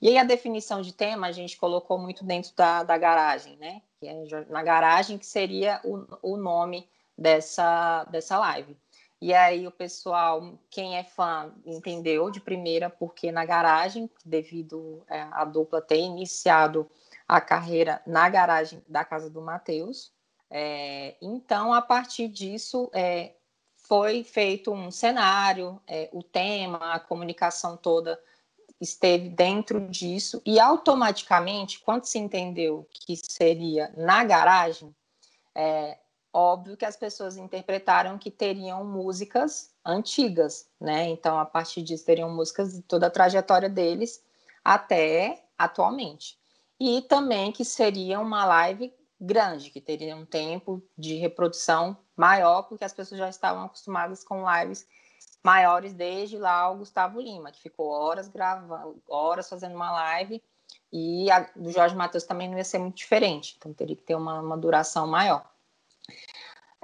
E 0.00 0.08
aí 0.08 0.18
a 0.18 0.24
definição 0.24 0.80
de 0.80 0.92
tema 0.92 1.28
a 1.28 1.32
gente 1.32 1.58
colocou 1.58 1.98
muito 1.98 2.24
dentro 2.24 2.52
da, 2.56 2.82
da 2.82 2.96
garagem, 2.96 3.56
né? 3.58 3.82
É 4.02 4.24
na 4.48 4.62
garagem 4.62 5.16
que 5.16 5.26
seria 5.26 5.80
o, 5.84 6.32
o 6.32 6.36
nome 6.36 6.88
dessa, 7.16 8.02
dessa 8.04 8.36
live. 8.38 8.76
E 9.20 9.32
aí 9.32 9.64
o 9.68 9.70
pessoal, 9.70 10.58
quem 10.68 10.96
é 10.96 11.04
fã, 11.04 11.52
entendeu 11.64 12.28
de 12.30 12.40
primeira, 12.40 12.90
porque 12.90 13.30
na 13.30 13.44
garagem, 13.44 14.10
devido 14.24 15.04
é, 15.08 15.20
a 15.30 15.44
dupla 15.44 15.80
ter 15.80 16.00
iniciado 16.00 16.90
a 17.28 17.40
carreira 17.40 18.02
na 18.04 18.28
garagem 18.28 18.82
da 18.88 19.04
casa 19.04 19.30
do 19.30 19.40
Matheus, 19.40 20.12
é, 20.54 21.16
então, 21.22 21.72
a 21.72 21.80
partir 21.80 22.28
disso, 22.28 22.90
é, 22.92 23.32
foi 23.74 24.22
feito 24.22 24.70
um 24.70 24.90
cenário, 24.90 25.80
é, 25.86 26.10
o 26.12 26.22
tema, 26.22 26.92
a 26.92 27.00
comunicação 27.00 27.74
toda 27.74 28.20
esteve 28.78 29.30
dentro 29.30 29.88
disso, 29.88 30.42
e 30.44 30.60
automaticamente, 30.60 31.80
quando 31.80 32.04
se 32.04 32.18
entendeu 32.18 32.86
que 32.90 33.16
seria 33.16 33.90
na 33.96 34.22
garagem, 34.24 34.94
é, 35.54 35.96
óbvio 36.30 36.76
que 36.76 36.84
as 36.84 36.96
pessoas 36.96 37.38
interpretaram 37.38 38.18
que 38.18 38.30
teriam 38.30 38.84
músicas 38.84 39.70
antigas, 39.82 40.68
né? 40.78 41.08
Então, 41.08 41.38
a 41.38 41.46
partir 41.46 41.80
disso, 41.80 42.04
teriam 42.04 42.30
músicas 42.30 42.74
de 42.74 42.82
toda 42.82 43.06
a 43.06 43.10
trajetória 43.10 43.70
deles 43.70 44.22
até 44.62 45.44
atualmente. 45.56 46.38
E 46.78 47.00
também 47.02 47.52
que 47.52 47.64
seria 47.64 48.20
uma 48.20 48.44
live 48.44 48.92
grande, 49.24 49.70
que 49.70 49.80
teria 49.80 50.16
um 50.16 50.26
tempo 50.26 50.82
de 50.98 51.14
reprodução 51.14 51.96
maior, 52.16 52.62
porque 52.64 52.84
as 52.84 52.92
pessoas 52.92 53.18
já 53.18 53.28
estavam 53.28 53.64
acostumadas 53.64 54.24
com 54.24 54.44
lives 54.50 54.86
maiores 55.42 55.92
desde 55.92 56.38
lá 56.38 56.70
o 56.70 56.78
Gustavo 56.78 57.20
Lima, 57.20 57.52
que 57.52 57.60
ficou 57.60 57.88
horas 57.88 58.28
gravando, 58.28 59.02
horas 59.08 59.48
fazendo 59.48 59.74
uma 59.74 59.90
live, 59.92 60.42
e 60.92 61.30
a 61.30 61.40
do 61.56 61.70
Jorge 61.70 61.94
Matheus 61.94 62.24
também 62.24 62.48
não 62.48 62.58
ia 62.58 62.64
ser 62.64 62.78
muito 62.78 62.96
diferente, 62.96 63.54
então 63.56 63.72
teria 63.72 63.96
que 63.96 64.02
ter 64.02 64.14
uma, 64.14 64.40
uma 64.40 64.56
duração 64.56 65.06
maior. 65.06 65.50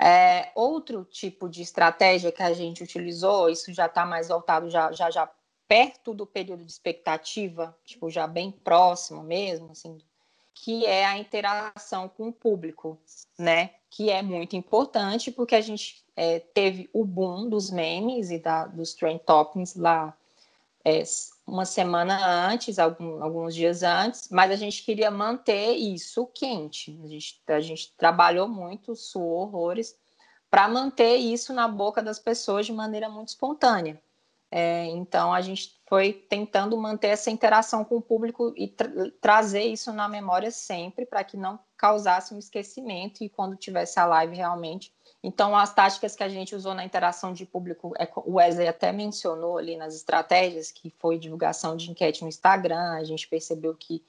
É, 0.00 0.52
outro 0.54 1.04
tipo 1.04 1.48
de 1.48 1.60
estratégia 1.60 2.30
que 2.30 2.42
a 2.42 2.52
gente 2.52 2.82
utilizou, 2.82 3.50
isso 3.50 3.72
já 3.72 3.86
está 3.86 4.06
mais 4.06 4.28
voltado 4.28 4.70
já, 4.70 4.92
já, 4.92 5.10
já 5.10 5.28
perto 5.66 6.14
do 6.14 6.24
período 6.24 6.64
de 6.64 6.70
expectativa, 6.70 7.76
tipo, 7.84 8.08
já 8.08 8.26
bem 8.26 8.50
próximo 8.50 9.22
mesmo, 9.22 9.72
assim, 9.72 9.98
que 10.62 10.84
é 10.84 11.06
a 11.06 11.16
interação 11.16 12.08
com 12.08 12.28
o 12.28 12.32
público, 12.32 12.98
né? 13.38 13.70
Que 13.88 14.10
é 14.10 14.22
muito 14.22 14.56
importante 14.56 15.30
porque 15.30 15.54
a 15.54 15.60
gente 15.60 16.04
é, 16.16 16.40
teve 16.40 16.90
o 16.92 17.04
boom 17.04 17.48
dos 17.48 17.70
memes 17.70 18.30
e 18.30 18.38
da, 18.38 18.66
dos 18.66 18.92
trend 18.92 19.20
toppings 19.24 19.76
lá 19.76 20.16
é, 20.84 21.02
uma 21.46 21.64
semana 21.64 22.50
antes, 22.50 22.78
algum, 22.78 23.22
alguns 23.22 23.54
dias 23.54 23.82
antes, 23.82 24.28
mas 24.30 24.50
a 24.50 24.56
gente 24.56 24.82
queria 24.82 25.10
manter 25.10 25.74
isso 25.74 26.26
quente. 26.26 26.98
A 27.04 27.06
gente, 27.06 27.40
a 27.46 27.60
gente 27.60 27.92
trabalhou 27.96 28.48
muito, 28.48 28.96
suou 28.96 29.42
horrores, 29.42 29.96
para 30.50 30.66
manter 30.66 31.16
isso 31.16 31.52
na 31.52 31.68
boca 31.68 32.02
das 32.02 32.18
pessoas 32.18 32.66
de 32.66 32.72
maneira 32.72 33.08
muito 33.08 33.28
espontânea. 33.28 34.00
É, 34.50 34.86
então 34.86 35.32
a 35.32 35.40
gente 35.40 35.77
foi 35.88 36.12
tentando 36.12 36.76
manter 36.76 37.08
essa 37.08 37.30
interação 37.30 37.82
com 37.82 37.96
o 37.96 38.02
público 38.02 38.52
e 38.56 38.68
tra 38.68 38.88
trazer 39.20 39.62
isso 39.62 39.90
na 39.90 40.06
memória 40.06 40.50
sempre 40.50 41.06
para 41.06 41.24
que 41.24 41.36
não 41.36 41.58
causasse 41.78 42.34
um 42.34 42.38
esquecimento 42.38 43.24
e 43.24 43.28
quando 43.28 43.56
tivesse 43.56 43.98
a 43.98 44.04
live 44.04 44.36
realmente. 44.36 44.92
Então 45.22 45.56
as 45.56 45.72
táticas 45.72 46.14
que 46.14 46.22
a 46.22 46.28
gente 46.28 46.54
usou 46.54 46.74
na 46.74 46.84
interação 46.84 47.32
de 47.32 47.46
público, 47.46 47.94
é, 47.98 48.06
o 48.16 48.34
Wesley 48.34 48.68
até 48.68 48.92
mencionou 48.92 49.56
ali 49.56 49.76
nas 49.76 49.94
estratégias 49.94 50.70
que 50.70 50.90
foi 50.90 51.18
divulgação 51.18 51.74
de 51.74 51.90
enquete 51.90 52.22
no 52.22 52.28
Instagram, 52.28 52.92
a 52.92 53.04
gente 53.04 53.26
percebeu 53.26 53.74
que 53.74 54.04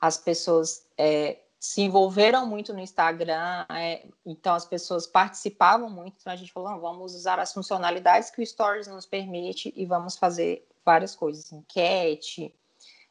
as 0.00 0.16
pessoas 0.16 0.86
é, 0.96 1.38
se 1.60 1.82
envolveram 1.82 2.46
muito 2.46 2.72
no 2.72 2.80
Instagram, 2.80 3.66
é, 3.68 4.06
então 4.24 4.54
as 4.54 4.64
pessoas 4.64 5.06
participavam 5.06 5.90
muito, 5.90 6.16
então 6.18 6.32
a 6.32 6.36
gente 6.36 6.52
falou, 6.52 6.80
vamos 6.80 7.14
usar 7.14 7.38
as 7.38 7.52
funcionalidades 7.52 8.30
que 8.30 8.42
o 8.42 8.46
Stories 8.46 8.86
nos 8.86 9.04
permite 9.04 9.72
e 9.76 9.84
vamos 9.84 10.16
fazer 10.16 10.66
várias 10.84 11.14
coisas, 11.14 11.52
enquete, 11.52 12.54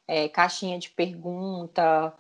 é, 0.08 0.30
caixinha 0.30 0.77
de 0.77 0.89
pergunta, 0.89 2.13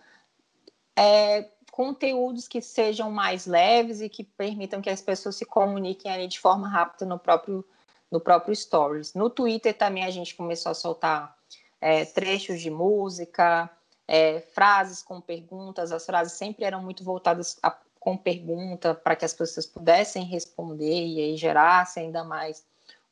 é, 0.95 1.49
conteúdos 1.71 2.47
que 2.47 2.61
sejam 2.61 3.09
mais 3.09 3.45
leves 3.45 4.01
e 4.01 4.09
que 4.09 4.23
permitam 4.23 4.81
que 4.81 4.89
as 4.89 5.01
pessoas 5.01 5.35
se 5.35 5.45
comuniquem 5.45 6.11
ali 6.11 6.27
de 6.27 6.39
forma 6.39 6.67
rápida 6.67 7.05
no 7.05 7.17
próprio, 7.17 7.65
no 8.11 8.19
próprio 8.19 8.55
Stories. 8.55 9.13
No 9.13 9.29
Twitter 9.29 9.75
também 9.75 10.03
a 10.03 10.11
gente 10.11 10.35
começou 10.35 10.71
a 10.71 10.75
soltar 10.75 11.35
é, 11.81 12.05
trechos 12.05 12.61
de 12.61 12.69
música, 12.69 13.69
é, 14.07 14.39
frases 14.39 15.01
com 15.01 15.19
perguntas, 15.19 15.91
as 15.91 16.05
frases 16.05 16.33
sempre 16.33 16.65
eram 16.65 16.81
muito 16.81 17.03
voltadas 17.03 17.57
a, 17.63 17.75
com 17.99 18.15
pergunta 18.15 18.93
para 18.93 19.15
que 19.15 19.25
as 19.25 19.33
pessoas 19.33 19.65
pudessem 19.65 20.25
responder 20.25 21.07
e 21.07 21.19
aí 21.19 21.37
gerasse 21.37 21.99
ainda 21.99 22.23
mais 22.23 22.63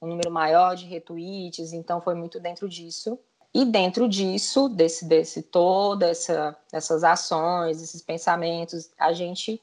um 0.01 0.07
número 0.07 0.31
maior 0.31 0.75
de 0.75 0.85
retweets, 0.85 1.73
então 1.73 2.01
foi 2.01 2.15
muito 2.15 2.39
dentro 2.39 2.67
disso. 2.67 3.19
E 3.53 3.65
dentro 3.65 4.07
disso, 4.07 4.69
desse, 4.69 5.05
desse 5.05 5.43
toda 5.43 6.07
essa, 6.07 6.57
essas 6.71 7.03
ações, 7.03 7.81
esses 7.81 8.01
pensamentos, 8.01 8.89
a 8.97 9.11
gente 9.11 9.61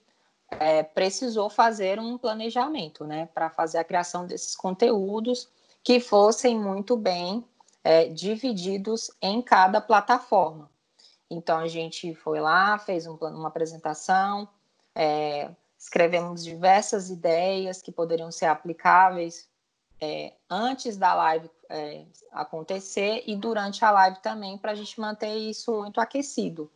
é, 0.50 0.82
precisou 0.82 1.48
fazer 1.48 1.98
um 1.98 2.18
planejamento, 2.18 3.04
né, 3.04 3.28
para 3.34 3.48
fazer 3.50 3.78
a 3.78 3.84
criação 3.84 4.26
desses 4.26 4.54
conteúdos 4.54 5.48
que 5.82 6.00
fossem 6.00 6.58
muito 6.58 6.96
bem 6.96 7.44
é, 7.82 8.08
divididos 8.08 9.10
em 9.22 9.40
cada 9.40 9.80
plataforma. 9.80 10.70
Então 11.30 11.58
a 11.58 11.68
gente 11.68 12.14
foi 12.14 12.40
lá, 12.40 12.78
fez 12.78 13.06
um, 13.06 13.14
uma 13.14 13.48
apresentação, 13.48 14.48
é, 14.94 15.50
escrevemos 15.78 16.44
diversas 16.44 17.08
ideias 17.08 17.80
que 17.80 17.92
poderiam 17.92 18.30
ser 18.30 18.46
aplicáveis 18.46 19.48
é, 20.00 20.32
antes 20.48 20.96
da 20.96 21.14
live 21.14 21.50
é, 21.68 22.04
acontecer 22.32 23.24
e 23.26 23.36
durante 23.36 23.84
a 23.84 23.90
live 23.90 24.20
também, 24.20 24.56
para 24.56 24.72
a 24.72 24.74
gente 24.74 25.00
manter 25.00 25.34
isso 25.36 25.82
muito 25.82 26.00
aquecido. 26.00 26.70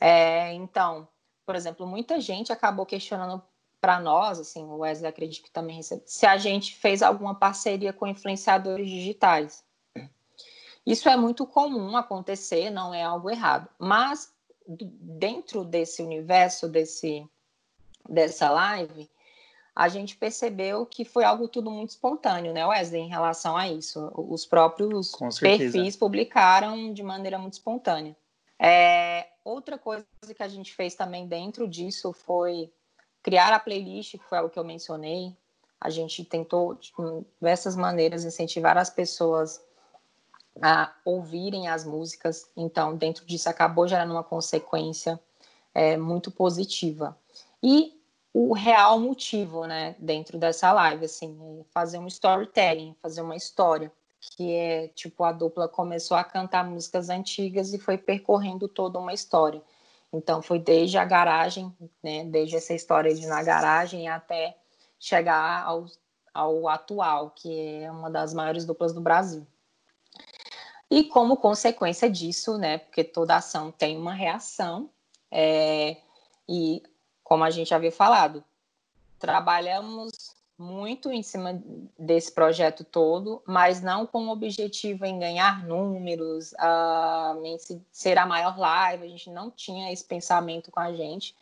É, 0.00 0.52
então, 0.54 1.06
por 1.46 1.54
exemplo, 1.54 1.86
muita 1.86 2.20
gente 2.20 2.52
acabou 2.52 2.84
questionando 2.84 3.42
para 3.80 3.98
nós, 3.98 4.38
assim, 4.38 4.64
o 4.64 4.78
Wesley 4.78 5.08
acredito 5.08 5.44
que 5.44 5.50
também 5.50 5.76
recebe, 5.76 6.02
se 6.06 6.24
a 6.24 6.36
gente 6.36 6.76
fez 6.76 7.02
alguma 7.02 7.34
parceria 7.34 7.92
com 7.92 8.06
influenciadores 8.06 8.88
digitais. 8.88 9.64
Isso 10.84 11.08
é 11.08 11.16
muito 11.16 11.46
comum 11.46 11.96
acontecer, 11.96 12.70
não 12.70 12.92
é 12.92 13.02
algo 13.02 13.30
errado. 13.30 13.68
Mas 13.78 14.32
dentro 14.66 15.64
desse 15.64 16.02
universo, 16.02 16.68
desse, 16.68 17.28
dessa 18.08 18.50
live, 18.50 19.10
a 19.74 19.88
gente 19.88 20.16
percebeu 20.16 20.84
que 20.84 21.04
foi 21.04 21.24
algo 21.24 21.48
tudo 21.48 21.70
muito 21.70 21.90
espontâneo, 21.90 22.52
né, 22.52 22.66
Wesley, 22.66 23.02
em 23.02 23.08
relação 23.08 23.56
a 23.56 23.68
isso. 23.68 24.12
Os 24.14 24.44
próprios 24.44 25.12
perfis 25.40 25.96
publicaram 25.96 26.92
de 26.92 27.02
maneira 27.02 27.38
muito 27.38 27.54
espontânea. 27.54 28.14
É, 28.58 29.28
outra 29.44 29.78
coisa 29.78 30.06
que 30.36 30.42
a 30.42 30.48
gente 30.48 30.74
fez 30.74 30.94
também 30.94 31.26
dentro 31.26 31.66
disso 31.66 32.12
foi 32.12 32.70
criar 33.22 33.52
a 33.52 33.58
playlist, 33.58 34.12
que 34.12 34.24
foi 34.24 34.38
o 34.40 34.50
que 34.50 34.58
eu 34.58 34.64
mencionei. 34.64 35.34
A 35.80 35.88
gente 35.88 36.24
tentou, 36.24 36.74
de 36.74 36.92
diversas 37.40 37.74
maneiras, 37.74 38.24
incentivar 38.24 38.76
as 38.76 38.90
pessoas 38.90 39.60
a 40.60 40.92
ouvirem 41.04 41.66
as 41.68 41.84
músicas. 41.84 42.46
Então, 42.56 42.94
dentro 42.94 43.24
disso, 43.24 43.48
acabou 43.48 43.88
gerando 43.88 44.12
uma 44.12 44.22
consequência 44.22 45.18
é, 45.74 45.96
muito 45.96 46.30
positiva. 46.30 47.16
E 47.62 48.01
o 48.34 48.54
real 48.54 48.98
motivo, 48.98 49.66
né, 49.66 49.94
dentro 49.98 50.38
dessa 50.38 50.72
live, 50.72 51.04
assim, 51.04 51.38
é 51.60 51.64
fazer 51.70 51.98
um 51.98 52.06
storytelling, 52.06 52.96
fazer 53.02 53.20
uma 53.20 53.36
história, 53.36 53.92
que 54.20 54.54
é, 54.54 54.88
tipo, 54.88 55.22
a 55.24 55.32
dupla 55.32 55.68
começou 55.68 56.16
a 56.16 56.24
cantar 56.24 56.64
músicas 56.64 57.10
antigas 57.10 57.74
e 57.74 57.78
foi 57.78 57.98
percorrendo 57.98 58.68
toda 58.68 58.98
uma 58.98 59.12
história. 59.12 59.62
Então, 60.12 60.40
foi 60.40 60.58
desde 60.58 60.96
a 60.96 61.04
garagem, 61.04 61.74
né, 62.02 62.24
desde 62.24 62.56
essa 62.56 62.72
história 62.72 63.14
de 63.14 63.26
na 63.26 63.42
garagem 63.42 64.08
até 64.08 64.56
chegar 64.98 65.64
ao, 65.64 65.86
ao 66.32 66.68
atual, 66.68 67.30
que 67.30 67.82
é 67.82 67.90
uma 67.90 68.10
das 68.10 68.32
maiores 68.32 68.64
duplas 68.64 68.94
do 68.94 69.00
Brasil. 69.00 69.46
E 70.90 71.04
como 71.04 71.36
consequência 71.36 72.08
disso, 72.08 72.56
né, 72.56 72.78
porque 72.78 73.04
toda 73.04 73.36
ação 73.36 73.70
tem 73.70 73.96
uma 73.98 74.14
reação, 74.14 74.90
é, 75.30 75.96
e 76.48 76.82
como 77.22 77.44
a 77.44 77.50
gente 77.50 77.74
havia 77.74 77.92
falado, 77.92 78.44
trabalhamos 79.18 80.12
muito 80.58 81.10
em 81.10 81.22
cima 81.22 81.60
desse 81.98 82.30
projeto 82.30 82.84
todo, 82.84 83.42
mas 83.46 83.82
não 83.82 84.06
com 84.06 84.26
o 84.26 84.30
objetivo 84.30 85.04
em 85.04 85.18
ganhar 85.18 85.64
números, 85.64 86.52
uh, 86.52 87.44
em 87.44 87.56
ser 87.90 88.18
a 88.18 88.26
maior 88.26 88.58
live, 88.58 89.04
a 89.04 89.08
gente 89.08 89.30
não 89.30 89.50
tinha 89.50 89.92
esse 89.92 90.04
pensamento 90.04 90.70
com 90.70 90.80
a 90.80 90.92
gente, 90.92 91.34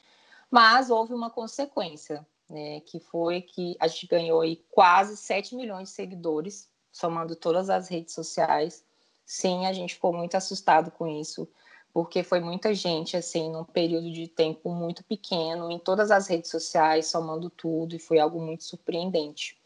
mas 0.50 0.90
houve 0.90 1.12
uma 1.12 1.30
consequência, 1.30 2.26
né, 2.48 2.80
que 2.80 2.98
foi 2.98 3.42
que 3.42 3.76
a 3.78 3.86
gente 3.86 4.06
ganhou 4.06 4.40
aí 4.40 4.56
quase 4.70 5.16
7 5.16 5.54
milhões 5.54 5.88
de 5.88 5.94
seguidores, 5.94 6.68
somando 6.90 7.36
todas 7.36 7.70
as 7.70 7.88
redes 7.88 8.14
sociais. 8.14 8.84
Sim, 9.24 9.66
a 9.66 9.72
gente 9.72 9.94
ficou 9.94 10.12
muito 10.12 10.36
assustado 10.36 10.90
com 10.90 11.06
isso 11.06 11.48
porque 11.92 12.22
foi 12.22 12.40
muita 12.40 12.72
gente, 12.74 13.16
assim, 13.16 13.50
num 13.50 13.64
período 13.64 14.10
de 14.10 14.28
tempo 14.28 14.70
muito 14.70 15.02
pequeno, 15.04 15.70
em 15.70 15.78
todas 15.78 16.10
as 16.10 16.28
redes 16.28 16.50
sociais, 16.50 17.06
somando 17.06 17.50
tudo, 17.50 17.94
e 17.94 17.98
foi 17.98 18.18
algo 18.18 18.40
muito 18.40 18.64
surpreendente. 18.64 19.58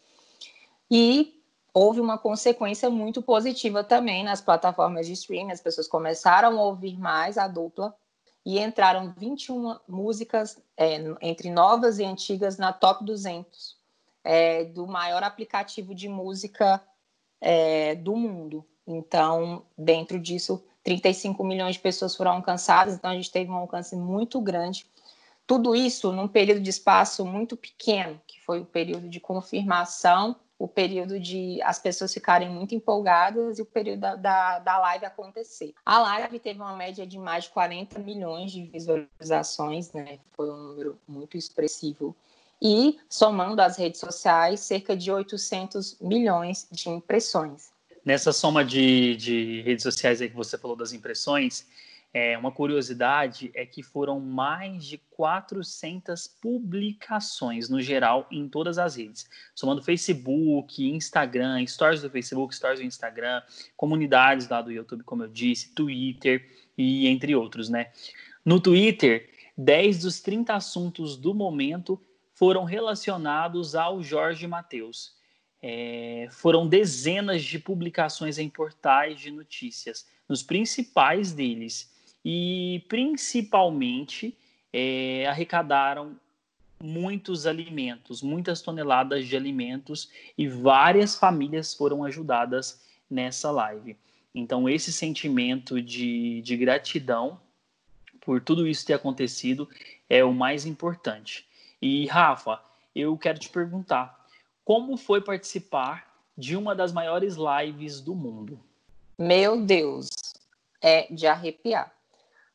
E 0.90 1.42
houve 1.72 2.00
uma 2.00 2.16
consequência 2.16 2.88
muito 2.88 3.20
positiva 3.20 3.82
também 3.82 4.24
nas 4.24 4.40
plataformas 4.40 5.06
de 5.06 5.12
streaming, 5.12 5.52
as 5.52 5.60
pessoas 5.60 5.88
começaram 5.88 6.58
a 6.58 6.64
ouvir 6.64 6.98
mais 6.98 7.36
a 7.36 7.46
dupla, 7.48 7.94
e 8.46 8.58
entraram 8.58 9.14
21 9.16 9.78
músicas, 9.88 10.62
é, 10.76 10.96
entre 11.22 11.50
novas 11.50 11.98
e 11.98 12.04
antigas, 12.04 12.58
na 12.58 12.72
top 12.72 13.04
200 13.04 13.76
é, 14.24 14.64
do 14.64 14.86
maior 14.86 15.22
aplicativo 15.22 15.94
de 15.94 16.08
música 16.08 16.82
é, 17.40 17.94
do 17.94 18.16
mundo. 18.16 18.64
Então, 18.86 19.64
dentro 19.76 20.18
disso, 20.18 20.64
35 20.84 21.42
milhões 21.42 21.76
de 21.76 21.80
pessoas 21.80 22.14
foram 22.14 22.32
alcançadas, 22.32 22.94
então 22.94 23.10
a 23.10 23.14
gente 23.14 23.32
teve 23.32 23.50
um 23.50 23.56
alcance 23.56 23.96
muito 23.96 24.40
grande. 24.40 24.86
Tudo 25.46 25.74
isso 25.74 26.12
num 26.12 26.28
período 26.28 26.60
de 26.60 26.70
espaço 26.70 27.24
muito 27.24 27.56
pequeno, 27.56 28.20
que 28.26 28.40
foi 28.42 28.60
o 28.60 28.64
período 28.64 29.08
de 29.08 29.18
confirmação, 29.18 30.36
o 30.58 30.68
período 30.68 31.18
de 31.18 31.60
as 31.62 31.78
pessoas 31.78 32.12
ficarem 32.14 32.48
muito 32.48 32.74
empolgadas 32.74 33.58
e 33.58 33.62
o 33.62 33.66
período 33.66 34.00
da, 34.00 34.16
da, 34.16 34.58
da 34.60 34.78
live 34.78 35.04
acontecer. 35.04 35.74
A 35.84 35.98
live 35.98 36.38
teve 36.38 36.60
uma 36.60 36.76
média 36.76 37.06
de 37.06 37.18
mais 37.18 37.44
de 37.44 37.50
40 37.50 37.98
milhões 37.98 38.52
de 38.52 38.62
visualizações, 38.62 39.92
né? 39.92 40.18
Foi 40.32 40.50
um 40.50 40.56
número 40.56 40.98
muito 41.08 41.36
expressivo. 41.36 42.16
E, 42.62 42.98
somando 43.10 43.60
as 43.60 43.76
redes 43.76 44.00
sociais, 44.00 44.60
cerca 44.60 44.96
de 44.96 45.10
800 45.10 45.98
milhões 46.00 46.66
de 46.70 46.88
impressões. 46.88 47.73
Nessa 48.04 48.32
soma 48.32 48.64
de, 48.64 49.16
de 49.16 49.62
redes 49.62 49.82
sociais 49.82 50.20
aí 50.20 50.28
que 50.28 50.36
você 50.36 50.58
falou 50.58 50.76
das 50.76 50.92
impressões, 50.92 51.66
é, 52.12 52.38
uma 52.38 52.52
curiosidade 52.52 53.50
é 53.54 53.66
que 53.66 53.82
foram 53.82 54.20
mais 54.20 54.84
de 54.84 54.98
400 54.98 56.28
publicações 56.40 57.68
no 57.68 57.80
geral 57.80 58.28
em 58.30 58.48
todas 58.48 58.78
as 58.78 58.94
redes, 58.94 59.28
somando 59.52 59.82
Facebook, 59.82 60.88
Instagram, 60.88 61.66
stories 61.66 62.02
do 62.02 62.10
Facebook, 62.10 62.54
stories 62.54 62.78
do 62.78 62.86
Instagram, 62.86 63.42
comunidades 63.76 64.48
lá 64.48 64.62
do 64.62 64.70
YouTube, 64.70 65.02
como 65.02 65.24
eu 65.24 65.28
disse, 65.28 65.74
Twitter 65.74 66.48
e 66.78 67.08
entre 67.08 67.34
outros, 67.34 67.68
né? 67.68 67.90
No 68.44 68.60
Twitter, 68.60 69.28
10 69.58 70.02
dos 70.02 70.20
30 70.20 70.54
assuntos 70.54 71.16
do 71.16 71.34
momento 71.34 72.00
foram 72.32 72.62
relacionados 72.64 73.74
ao 73.74 74.02
Jorge 74.02 74.46
Mateus. 74.46 75.16
É, 75.66 76.28
foram 76.30 76.68
dezenas 76.68 77.42
de 77.42 77.58
publicações 77.58 78.36
em 78.36 78.50
portais 78.50 79.18
de 79.18 79.30
notícias, 79.30 80.06
nos 80.28 80.42
principais 80.42 81.32
deles, 81.32 81.90
e 82.22 82.84
principalmente 82.86 84.36
é, 84.70 85.24
arrecadaram 85.26 86.20
muitos 86.82 87.46
alimentos, 87.46 88.20
muitas 88.20 88.60
toneladas 88.60 89.26
de 89.26 89.34
alimentos, 89.34 90.10
e 90.36 90.46
várias 90.46 91.16
famílias 91.16 91.72
foram 91.72 92.04
ajudadas 92.04 92.84
nessa 93.08 93.50
live. 93.50 93.96
Então, 94.34 94.68
esse 94.68 94.92
sentimento 94.92 95.80
de, 95.80 96.42
de 96.42 96.58
gratidão 96.58 97.40
por 98.20 98.38
tudo 98.42 98.68
isso 98.68 98.84
ter 98.84 98.92
acontecido 98.92 99.66
é 100.10 100.22
o 100.22 100.34
mais 100.34 100.66
importante. 100.66 101.46
E, 101.80 102.04
Rafa, 102.04 102.60
eu 102.94 103.16
quero 103.16 103.38
te 103.38 103.48
perguntar 103.48 104.23
como 104.64 104.96
foi 104.96 105.20
participar 105.20 106.12
de 106.36 106.56
uma 106.56 106.74
das 106.74 106.92
maiores 106.92 107.36
lives 107.36 108.00
do 108.00 108.14
mundo? 108.14 108.60
Meu 109.18 109.60
Deus, 109.60 110.08
é 110.80 111.06
de 111.12 111.26
arrepiar. 111.26 111.92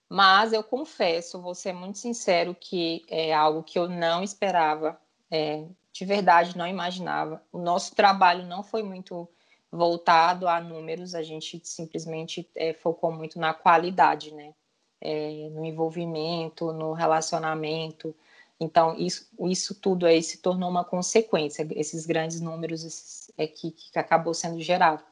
Mas 0.10 0.52
eu 0.52 0.63
confesso, 0.63 1.39
vou 1.39 1.54
ser 1.54 1.72
muito 1.72 2.00
sincero, 2.00 2.56
que 2.60 3.06
é 3.08 3.34
algo 3.34 3.62
que 3.62 3.78
eu 3.78 3.88
não 3.88 4.24
esperava, 4.24 5.00
é, 5.30 5.65
de 5.93 6.04
verdade 6.04 6.58
não 6.58 6.67
imaginava. 6.67 7.43
O 7.52 7.60
nosso 7.60 7.95
trabalho 7.95 8.45
não 8.45 8.63
foi 8.63 8.82
muito 8.82 9.30
voltado 9.72 10.48
a 10.48 10.60
números, 10.60 11.13
a 11.13 11.22
gente 11.22 11.62
simplesmente 11.63 12.50
é, 12.56 12.74
focou 12.74 13.12
muito 13.12 13.39
na 13.39 13.54
qualidade, 13.54 14.34
né? 14.34 14.54
É, 15.00 15.48
no 15.52 15.63
envolvimento, 15.63 16.74
no 16.74 16.91
relacionamento, 16.91 18.13
então, 18.60 18.95
isso, 18.98 19.28
isso 19.41 19.74
tudo 19.74 20.06
aí 20.06 20.22
se 20.22 20.39
tornou 20.39 20.69
uma 20.69 20.84
consequência, 20.84 21.65
esses 21.72 22.06
grandes 22.06 22.41
números 22.41 22.84
esses, 22.84 23.32
é, 23.38 23.48
que, 23.48 23.72
que 23.72 23.98
acabou 23.98 24.34
sendo 24.34 24.60
gerado. 24.60 25.04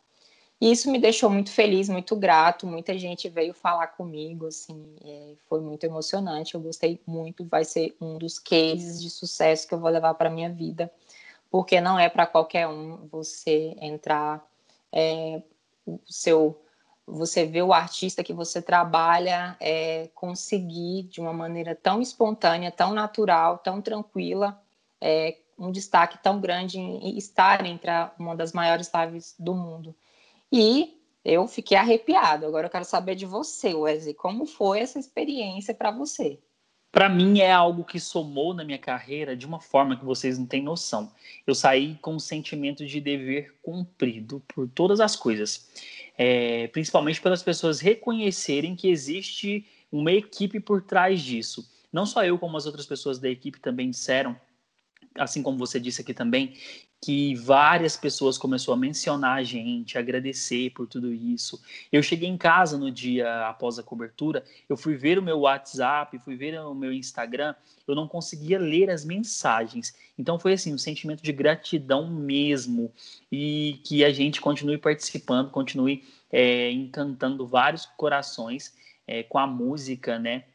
E 0.60 0.72
isso 0.72 0.92
me 0.92 1.00
deixou 1.00 1.30
muito 1.30 1.52
feliz, 1.52 1.88
muito 1.88 2.16
grato. 2.16 2.66
Muita 2.66 2.98
gente 2.98 3.30
veio 3.30 3.54
falar 3.54 3.88
comigo, 3.88 4.48
assim, 4.48 4.96
é, 5.06 5.34
foi 5.48 5.62
muito 5.62 5.84
emocionante. 5.84 6.56
Eu 6.56 6.62
gostei 6.62 7.00
muito. 7.06 7.46
Vai 7.46 7.64
ser 7.64 7.96
um 8.02 8.18
dos 8.18 8.40
cases 8.40 9.02
de 9.02 9.10
sucesso 9.10 9.68
que 9.68 9.74
eu 9.74 9.80
vou 9.80 9.90
levar 9.90 10.16
para 10.16 10.32
minha 10.32 10.50
vida, 10.50 10.92
porque 11.52 11.80
não 11.80 12.00
é 12.00 12.10
para 12.10 12.26
qualquer 12.26 12.68
um 12.68 13.08
você 13.08 13.76
entrar, 13.80 14.44
é, 14.92 15.42
o 15.86 16.00
seu 16.08 16.60
você 17.08 17.46
vê 17.46 17.62
o 17.62 17.72
artista 17.72 18.22
que 18.22 18.34
você 18.34 18.62
trabalha 18.62 19.56
é, 19.62 20.10
conseguir 20.14 21.04
de 21.04 21.22
uma 21.22 21.32
maneira 21.32 21.74
tão 21.74 22.02
espontânea, 22.02 22.70
tão 22.70 22.94
natural, 22.94 23.60
tão 23.60 23.82
tranquila, 23.82 24.62
é, 25.00 25.38
um 25.58 25.72
destaque 25.72 26.22
tão 26.22 26.42
grande 26.42 26.78
em 26.78 27.18
estar 27.18 27.66
entre 27.66 27.90
uma 28.20 28.36
das 28.36 28.52
maiores 28.52 28.92
lives 28.94 29.34
do 29.40 29.56
mundo. 29.56 29.96
E 30.52 31.02
eu 31.24 31.48
fiquei 31.48 31.78
arrepiado. 31.78 32.46
Agora 32.46 32.68
eu 32.68 32.72
quero 32.72 32.86
saber 32.86 33.16
de 33.16 33.26
você, 33.26 33.74
Wesley, 33.74 34.14
como 34.14 34.46
foi 34.46 34.82
essa 34.82 35.00
experiência 35.00 35.74
para 35.74 35.92
você? 35.92 36.40
Para 36.98 37.10
mim 37.10 37.42
é 37.42 37.52
algo 37.52 37.84
que 37.84 38.00
somou 38.00 38.56
na 38.56 38.64
minha 38.64 38.80
carreira 38.80 39.38
de 39.38 39.46
uma 39.46 39.62
forma 39.62 39.96
que 39.96 40.04
vocês 40.04 40.36
não 40.40 40.48
têm 40.48 40.64
noção. 40.64 41.12
Eu 41.46 41.54
saí 41.54 41.94
com 42.02 42.16
um 42.16 42.20
sentimento 42.20 42.84
de 42.84 43.00
dever 43.00 43.54
cumprido 43.62 44.42
por 44.48 44.68
todas 44.68 45.00
as 45.00 45.16
coisas 45.16 45.70
é, 46.18 46.68
principalmente 46.70 47.22
pelas 47.22 47.44
pessoas 47.44 47.80
reconhecerem 47.80 48.76
que 48.76 48.90
existe 48.90 49.64
uma 49.92 50.12
equipe 50.12 50.60
por 50.60 50.82
trás 50.82 51.22
disso. 51.22 51.70
Não 51.94 52.04
só 52.04 52.26
eu, 52.26 52.40
como 52.40 52.58
as 52.58 52.66
outras 52.66 52.88
pessoas 52.88 53.20
da 53.20 53.30
equipe 53.30 53.60
também 53.60 53.92
disseram, 53.92 54.36
assim 55.14 55.44
como 55.44 55.60
você 55.60 55.80
disse 55.80 56.02
aqui 56.02 56.16
também, 56.16 56.56
que 57.00 57.36
várias 57.36 57.96
pessoas 57.96 58.38
começaram 58.38 58.74
a 58.74 58.78
mencionar 58.78 59.38
a 59.38 59.44
gente, 59.44 59.98
agradecer 59.98 60.72
por 60.72 60.88
tudo 60.88 61.14
isso. 61.14 61.62
Eu 61.92 62.02
cheguei 62.02 62.28
em 62.28 62.38
casa 62.38 62.78
no 62.78 62.92
dia 62.92 63.48
após 63.48 63.78
a 63.78 63.84
cobertura, 63.84 64.44
eu 64.68 64.76
fui 64.76 64.96
ver 64.96 65.20
o 65.20 65.22
meu 65.22 65.42
WhatsApp, 65.42 66.18
fui 66.20 66.36
ver 66.36 66.60
o 66.60 66.74
meu 66.74 66.92
Instagram, 66.92 67.54
eu 67.88 67.94
não 67.94 68.08
conseguia 68.08 68.58
ler 68.58 68.90
as 68.90 69.06
mensagens. 69.06 69.96
Então 70.18 70.40
foi 70.40 70.54
assim, 70.54 70.74
um 70.74 70.78
sentimento 70.78 71.22
de 71.22 71.32
gratidão 71.32 72.10
mesmo 72.10 72.92
e 73.32 73.80
que 73.84 74.04
a 74.04 74.12
gente 74.12 74.42
continue 74.42 74.78
participando, 74.78 75.52
continue 75.52 76.04
é, 76.32 76.72
encantando 76.72 77.46
vários 77.46 77.86
corações 77.86 78.76
é, 79.06 79.22
com 79.24 79.38
a 79.38 79.46
música, 79.46 80.18
né? 80.18 80.46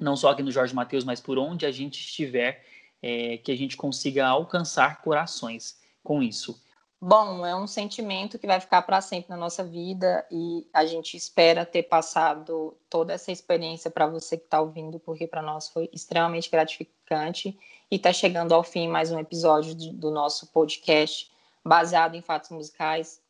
Não 0.00 0.16
só 0.16 0.30
aqui 0.30 0.42
no 0.42 0.50
Jorge 0.50 0.74
Mateus, 0.74 1.04
mas 1.04 1.20
por 1.20 1.38
onde 1.38 1.66
a 1.66 1.70
gente 1.70 2.00
estiver 2.00 2.64
é, 3.06 3.36
que 3.36 3.52
a 3.52 3.56
gente 3.56 3.76
consiga 3.76 4.26
alcançar 4.26 5.02
corações 5.02 5.76
com 6.02 6.22
isso. 6.22 6.58
Bom, 6.98 7.44
é 7.44 7.54
um 7.54 7.66
sentimento 7.66 8.38
que 8.38 8.46
vai 8.46 8.58
ficar 8.58 8.80
para 8.80 8.98
sempre 9.02 9.28
na 9.28 9.36
nossa 9.36 9.62
vida 9.62 10.26
e 10.30 10.66
a 10.72 10.86
gente 10.86 11.14
espera 11.14 11.66
ter 11.66 11.82
passado 11.82 12.74
toda 12.88 13.12
essa 13.12 13.30
experiência 13.30 13.90
para 13.90 14.06
você 14.06 14.38
que 14.38 14.44
está 14.44 14.58
ouvindo, 14.58 14.98
porque 14.98 15.26
para 15.26 15.42
nós 15.42 15.68
foi 15.68 15.90
extremamente 15.92 16.50
gratificante 16.50 17.58
e 17.90 17.96
está 17.96 18.10
chegando 18.10 18.54
ao 18.54 18.62
fim 18.62 18.88
mais 18.88 19.12
um 19.12 19.18
episódio 19.18 19.74
do 19.74 20.10
nosso 20.10 20.46
podcast 20.46 21.30
baseado 21.62 22.14
em 22.14 22.22
fatos 22.22 22.48
musicais. 22.48 23.20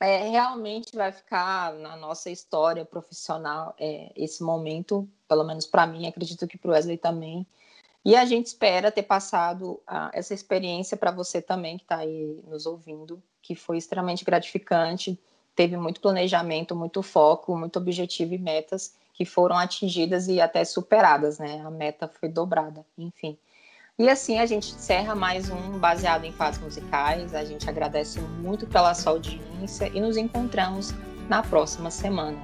É, 0.00 0.28
realmente 0.28 0.96
vai 0.96 1.12
ficar 1.12 1.72
na 1.74 1.96
nossa 1.96 2.30
história 2.30 2.84
profissional 2.84 3.76
é, 3.78 4.10
esse 4.16 4.42
momento, 4.42 5.08
pelo 5.28 5.44
menos 5.44 5.66
para 5.66 5.86
mim, 5.86 6.08
acredito 6.08 6.48
que 6.48 6.58
para 6.58 6.70
o 6.70 6.72
Wesley 6.72 6.98
também, 6.98 7.46
e 8.04 8.14
a 8.14 8.24
gente 8.24 8.46
espera 8.46 8.92
ter 8.92 9.04
passado 9.04 9.80
uh, 9.88 10.10
essa 10.12 10.34
experiência 10.34 10.96
para 10.96 11.10
você 11.10 11.40
também 11.40 11.78
que 11.78 11.84
está 11.84 11.98
aí 11.98 12.38
nos 12.46 12.66
ouvindo, 12.66 13.22
que 13.40 13.54
foi 13.54 13.78
extremamente 13.78 14.24
gratificante, 14.24 15.18
teve 15.56 15.76
muito 15.76 16.00
planejamento, 16.00 16.76
muito 16.76 17.02
foco, 17.02 17.56
muito 17.56 17.78
objetivo 17.78 18.34
e 18.34 18.38
metas 18.38 18.94
que 19.14 19.24
foram 19.24 19.56
atingidas 19.56 20.26
e 20.28 20.40
até 20.40 20.64
superadas, 20.64 21.38
né? 21.38 21.62
A 21.64 21.70
meta 21.70 22.08
foi 22.08 22.28
dobrada, 22.28 22.84
enfim. 22.98 23.38
E 23.96 24.08
assim 24.10 24.38
a 24.38 24.44
gente 24.44 24.72
encerra 24.72 25.14
mais 25.14 25.48
um 25.48 25.78
baseado 25.78 26.24
em 26.24 26.32
fatos 26.32 26.58
musicais. 26.58 27.32
A 27.32 27.44
gente 27.44 27.70
agradece 27.70 28.20
muito 28.20 28.66
pela 28.66 28.92
sua 28.92 29.12
audiência 29.12 29.88
e 29.94 30.00
nos 30.00 30.16
encontramos 30.16 30.92
na 31.28 31.42
próxima 31.42 31.92
semana. 31.92 32.36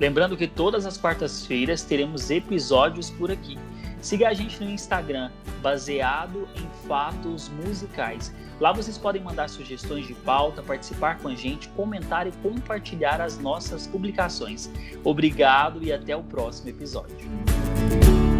Lembrando 0.00 0.36
que 0.36 0.48
todas 0.48 0.84
as 0.84 0.98
quartas-feiras 0.98 1.82
teremos 1.82 2.30
episódios 2.30 3.10
por 3.10 3.30
aqui. 3.30 3.56
Siga 4.04 4.28
a 4.28 4.34
gente 4.34 4.62
no 4.62 4.68
Instagram, 4.68 5.30
baseado 5.62 6.46
em 6.54 6.86
fatos 6.86 7.48
musicais. 7.48 8.34
Lá 8.60 8.70
vocês 8.70 8.98
podem 8.98 9.22
mandar 9.22 9.48
sugestões 9.48 10.06
de 10.06 10.12
pauta, 10.12 10.62
participar 10.62 11.18
com 11.20 11.28
a 11.28 11.34
gente, 11.34 11.70
comentar 11.70 12.26
e 12.26 12.32
compartilhar 12.42 13.22
as 13.22 13.38
nossas 13.38 13.86
publicações. 13.86 14.70
Obrigado 15.02 15.82
e 15.82 15.90
até 15.90 16.14
o 16.14 16.22
próximo 16.22 16.68
episódio. 16.68 17.16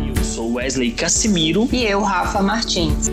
Eu 0.06 0.22
sou 0.22 0.52
Wesley 0.56 0.92
Cassimiro. 0.92 1.66
E 1.72 1.82
eu, 1.84 2.02
Rafa 2.02 2.42
Martins. 2.42 3.08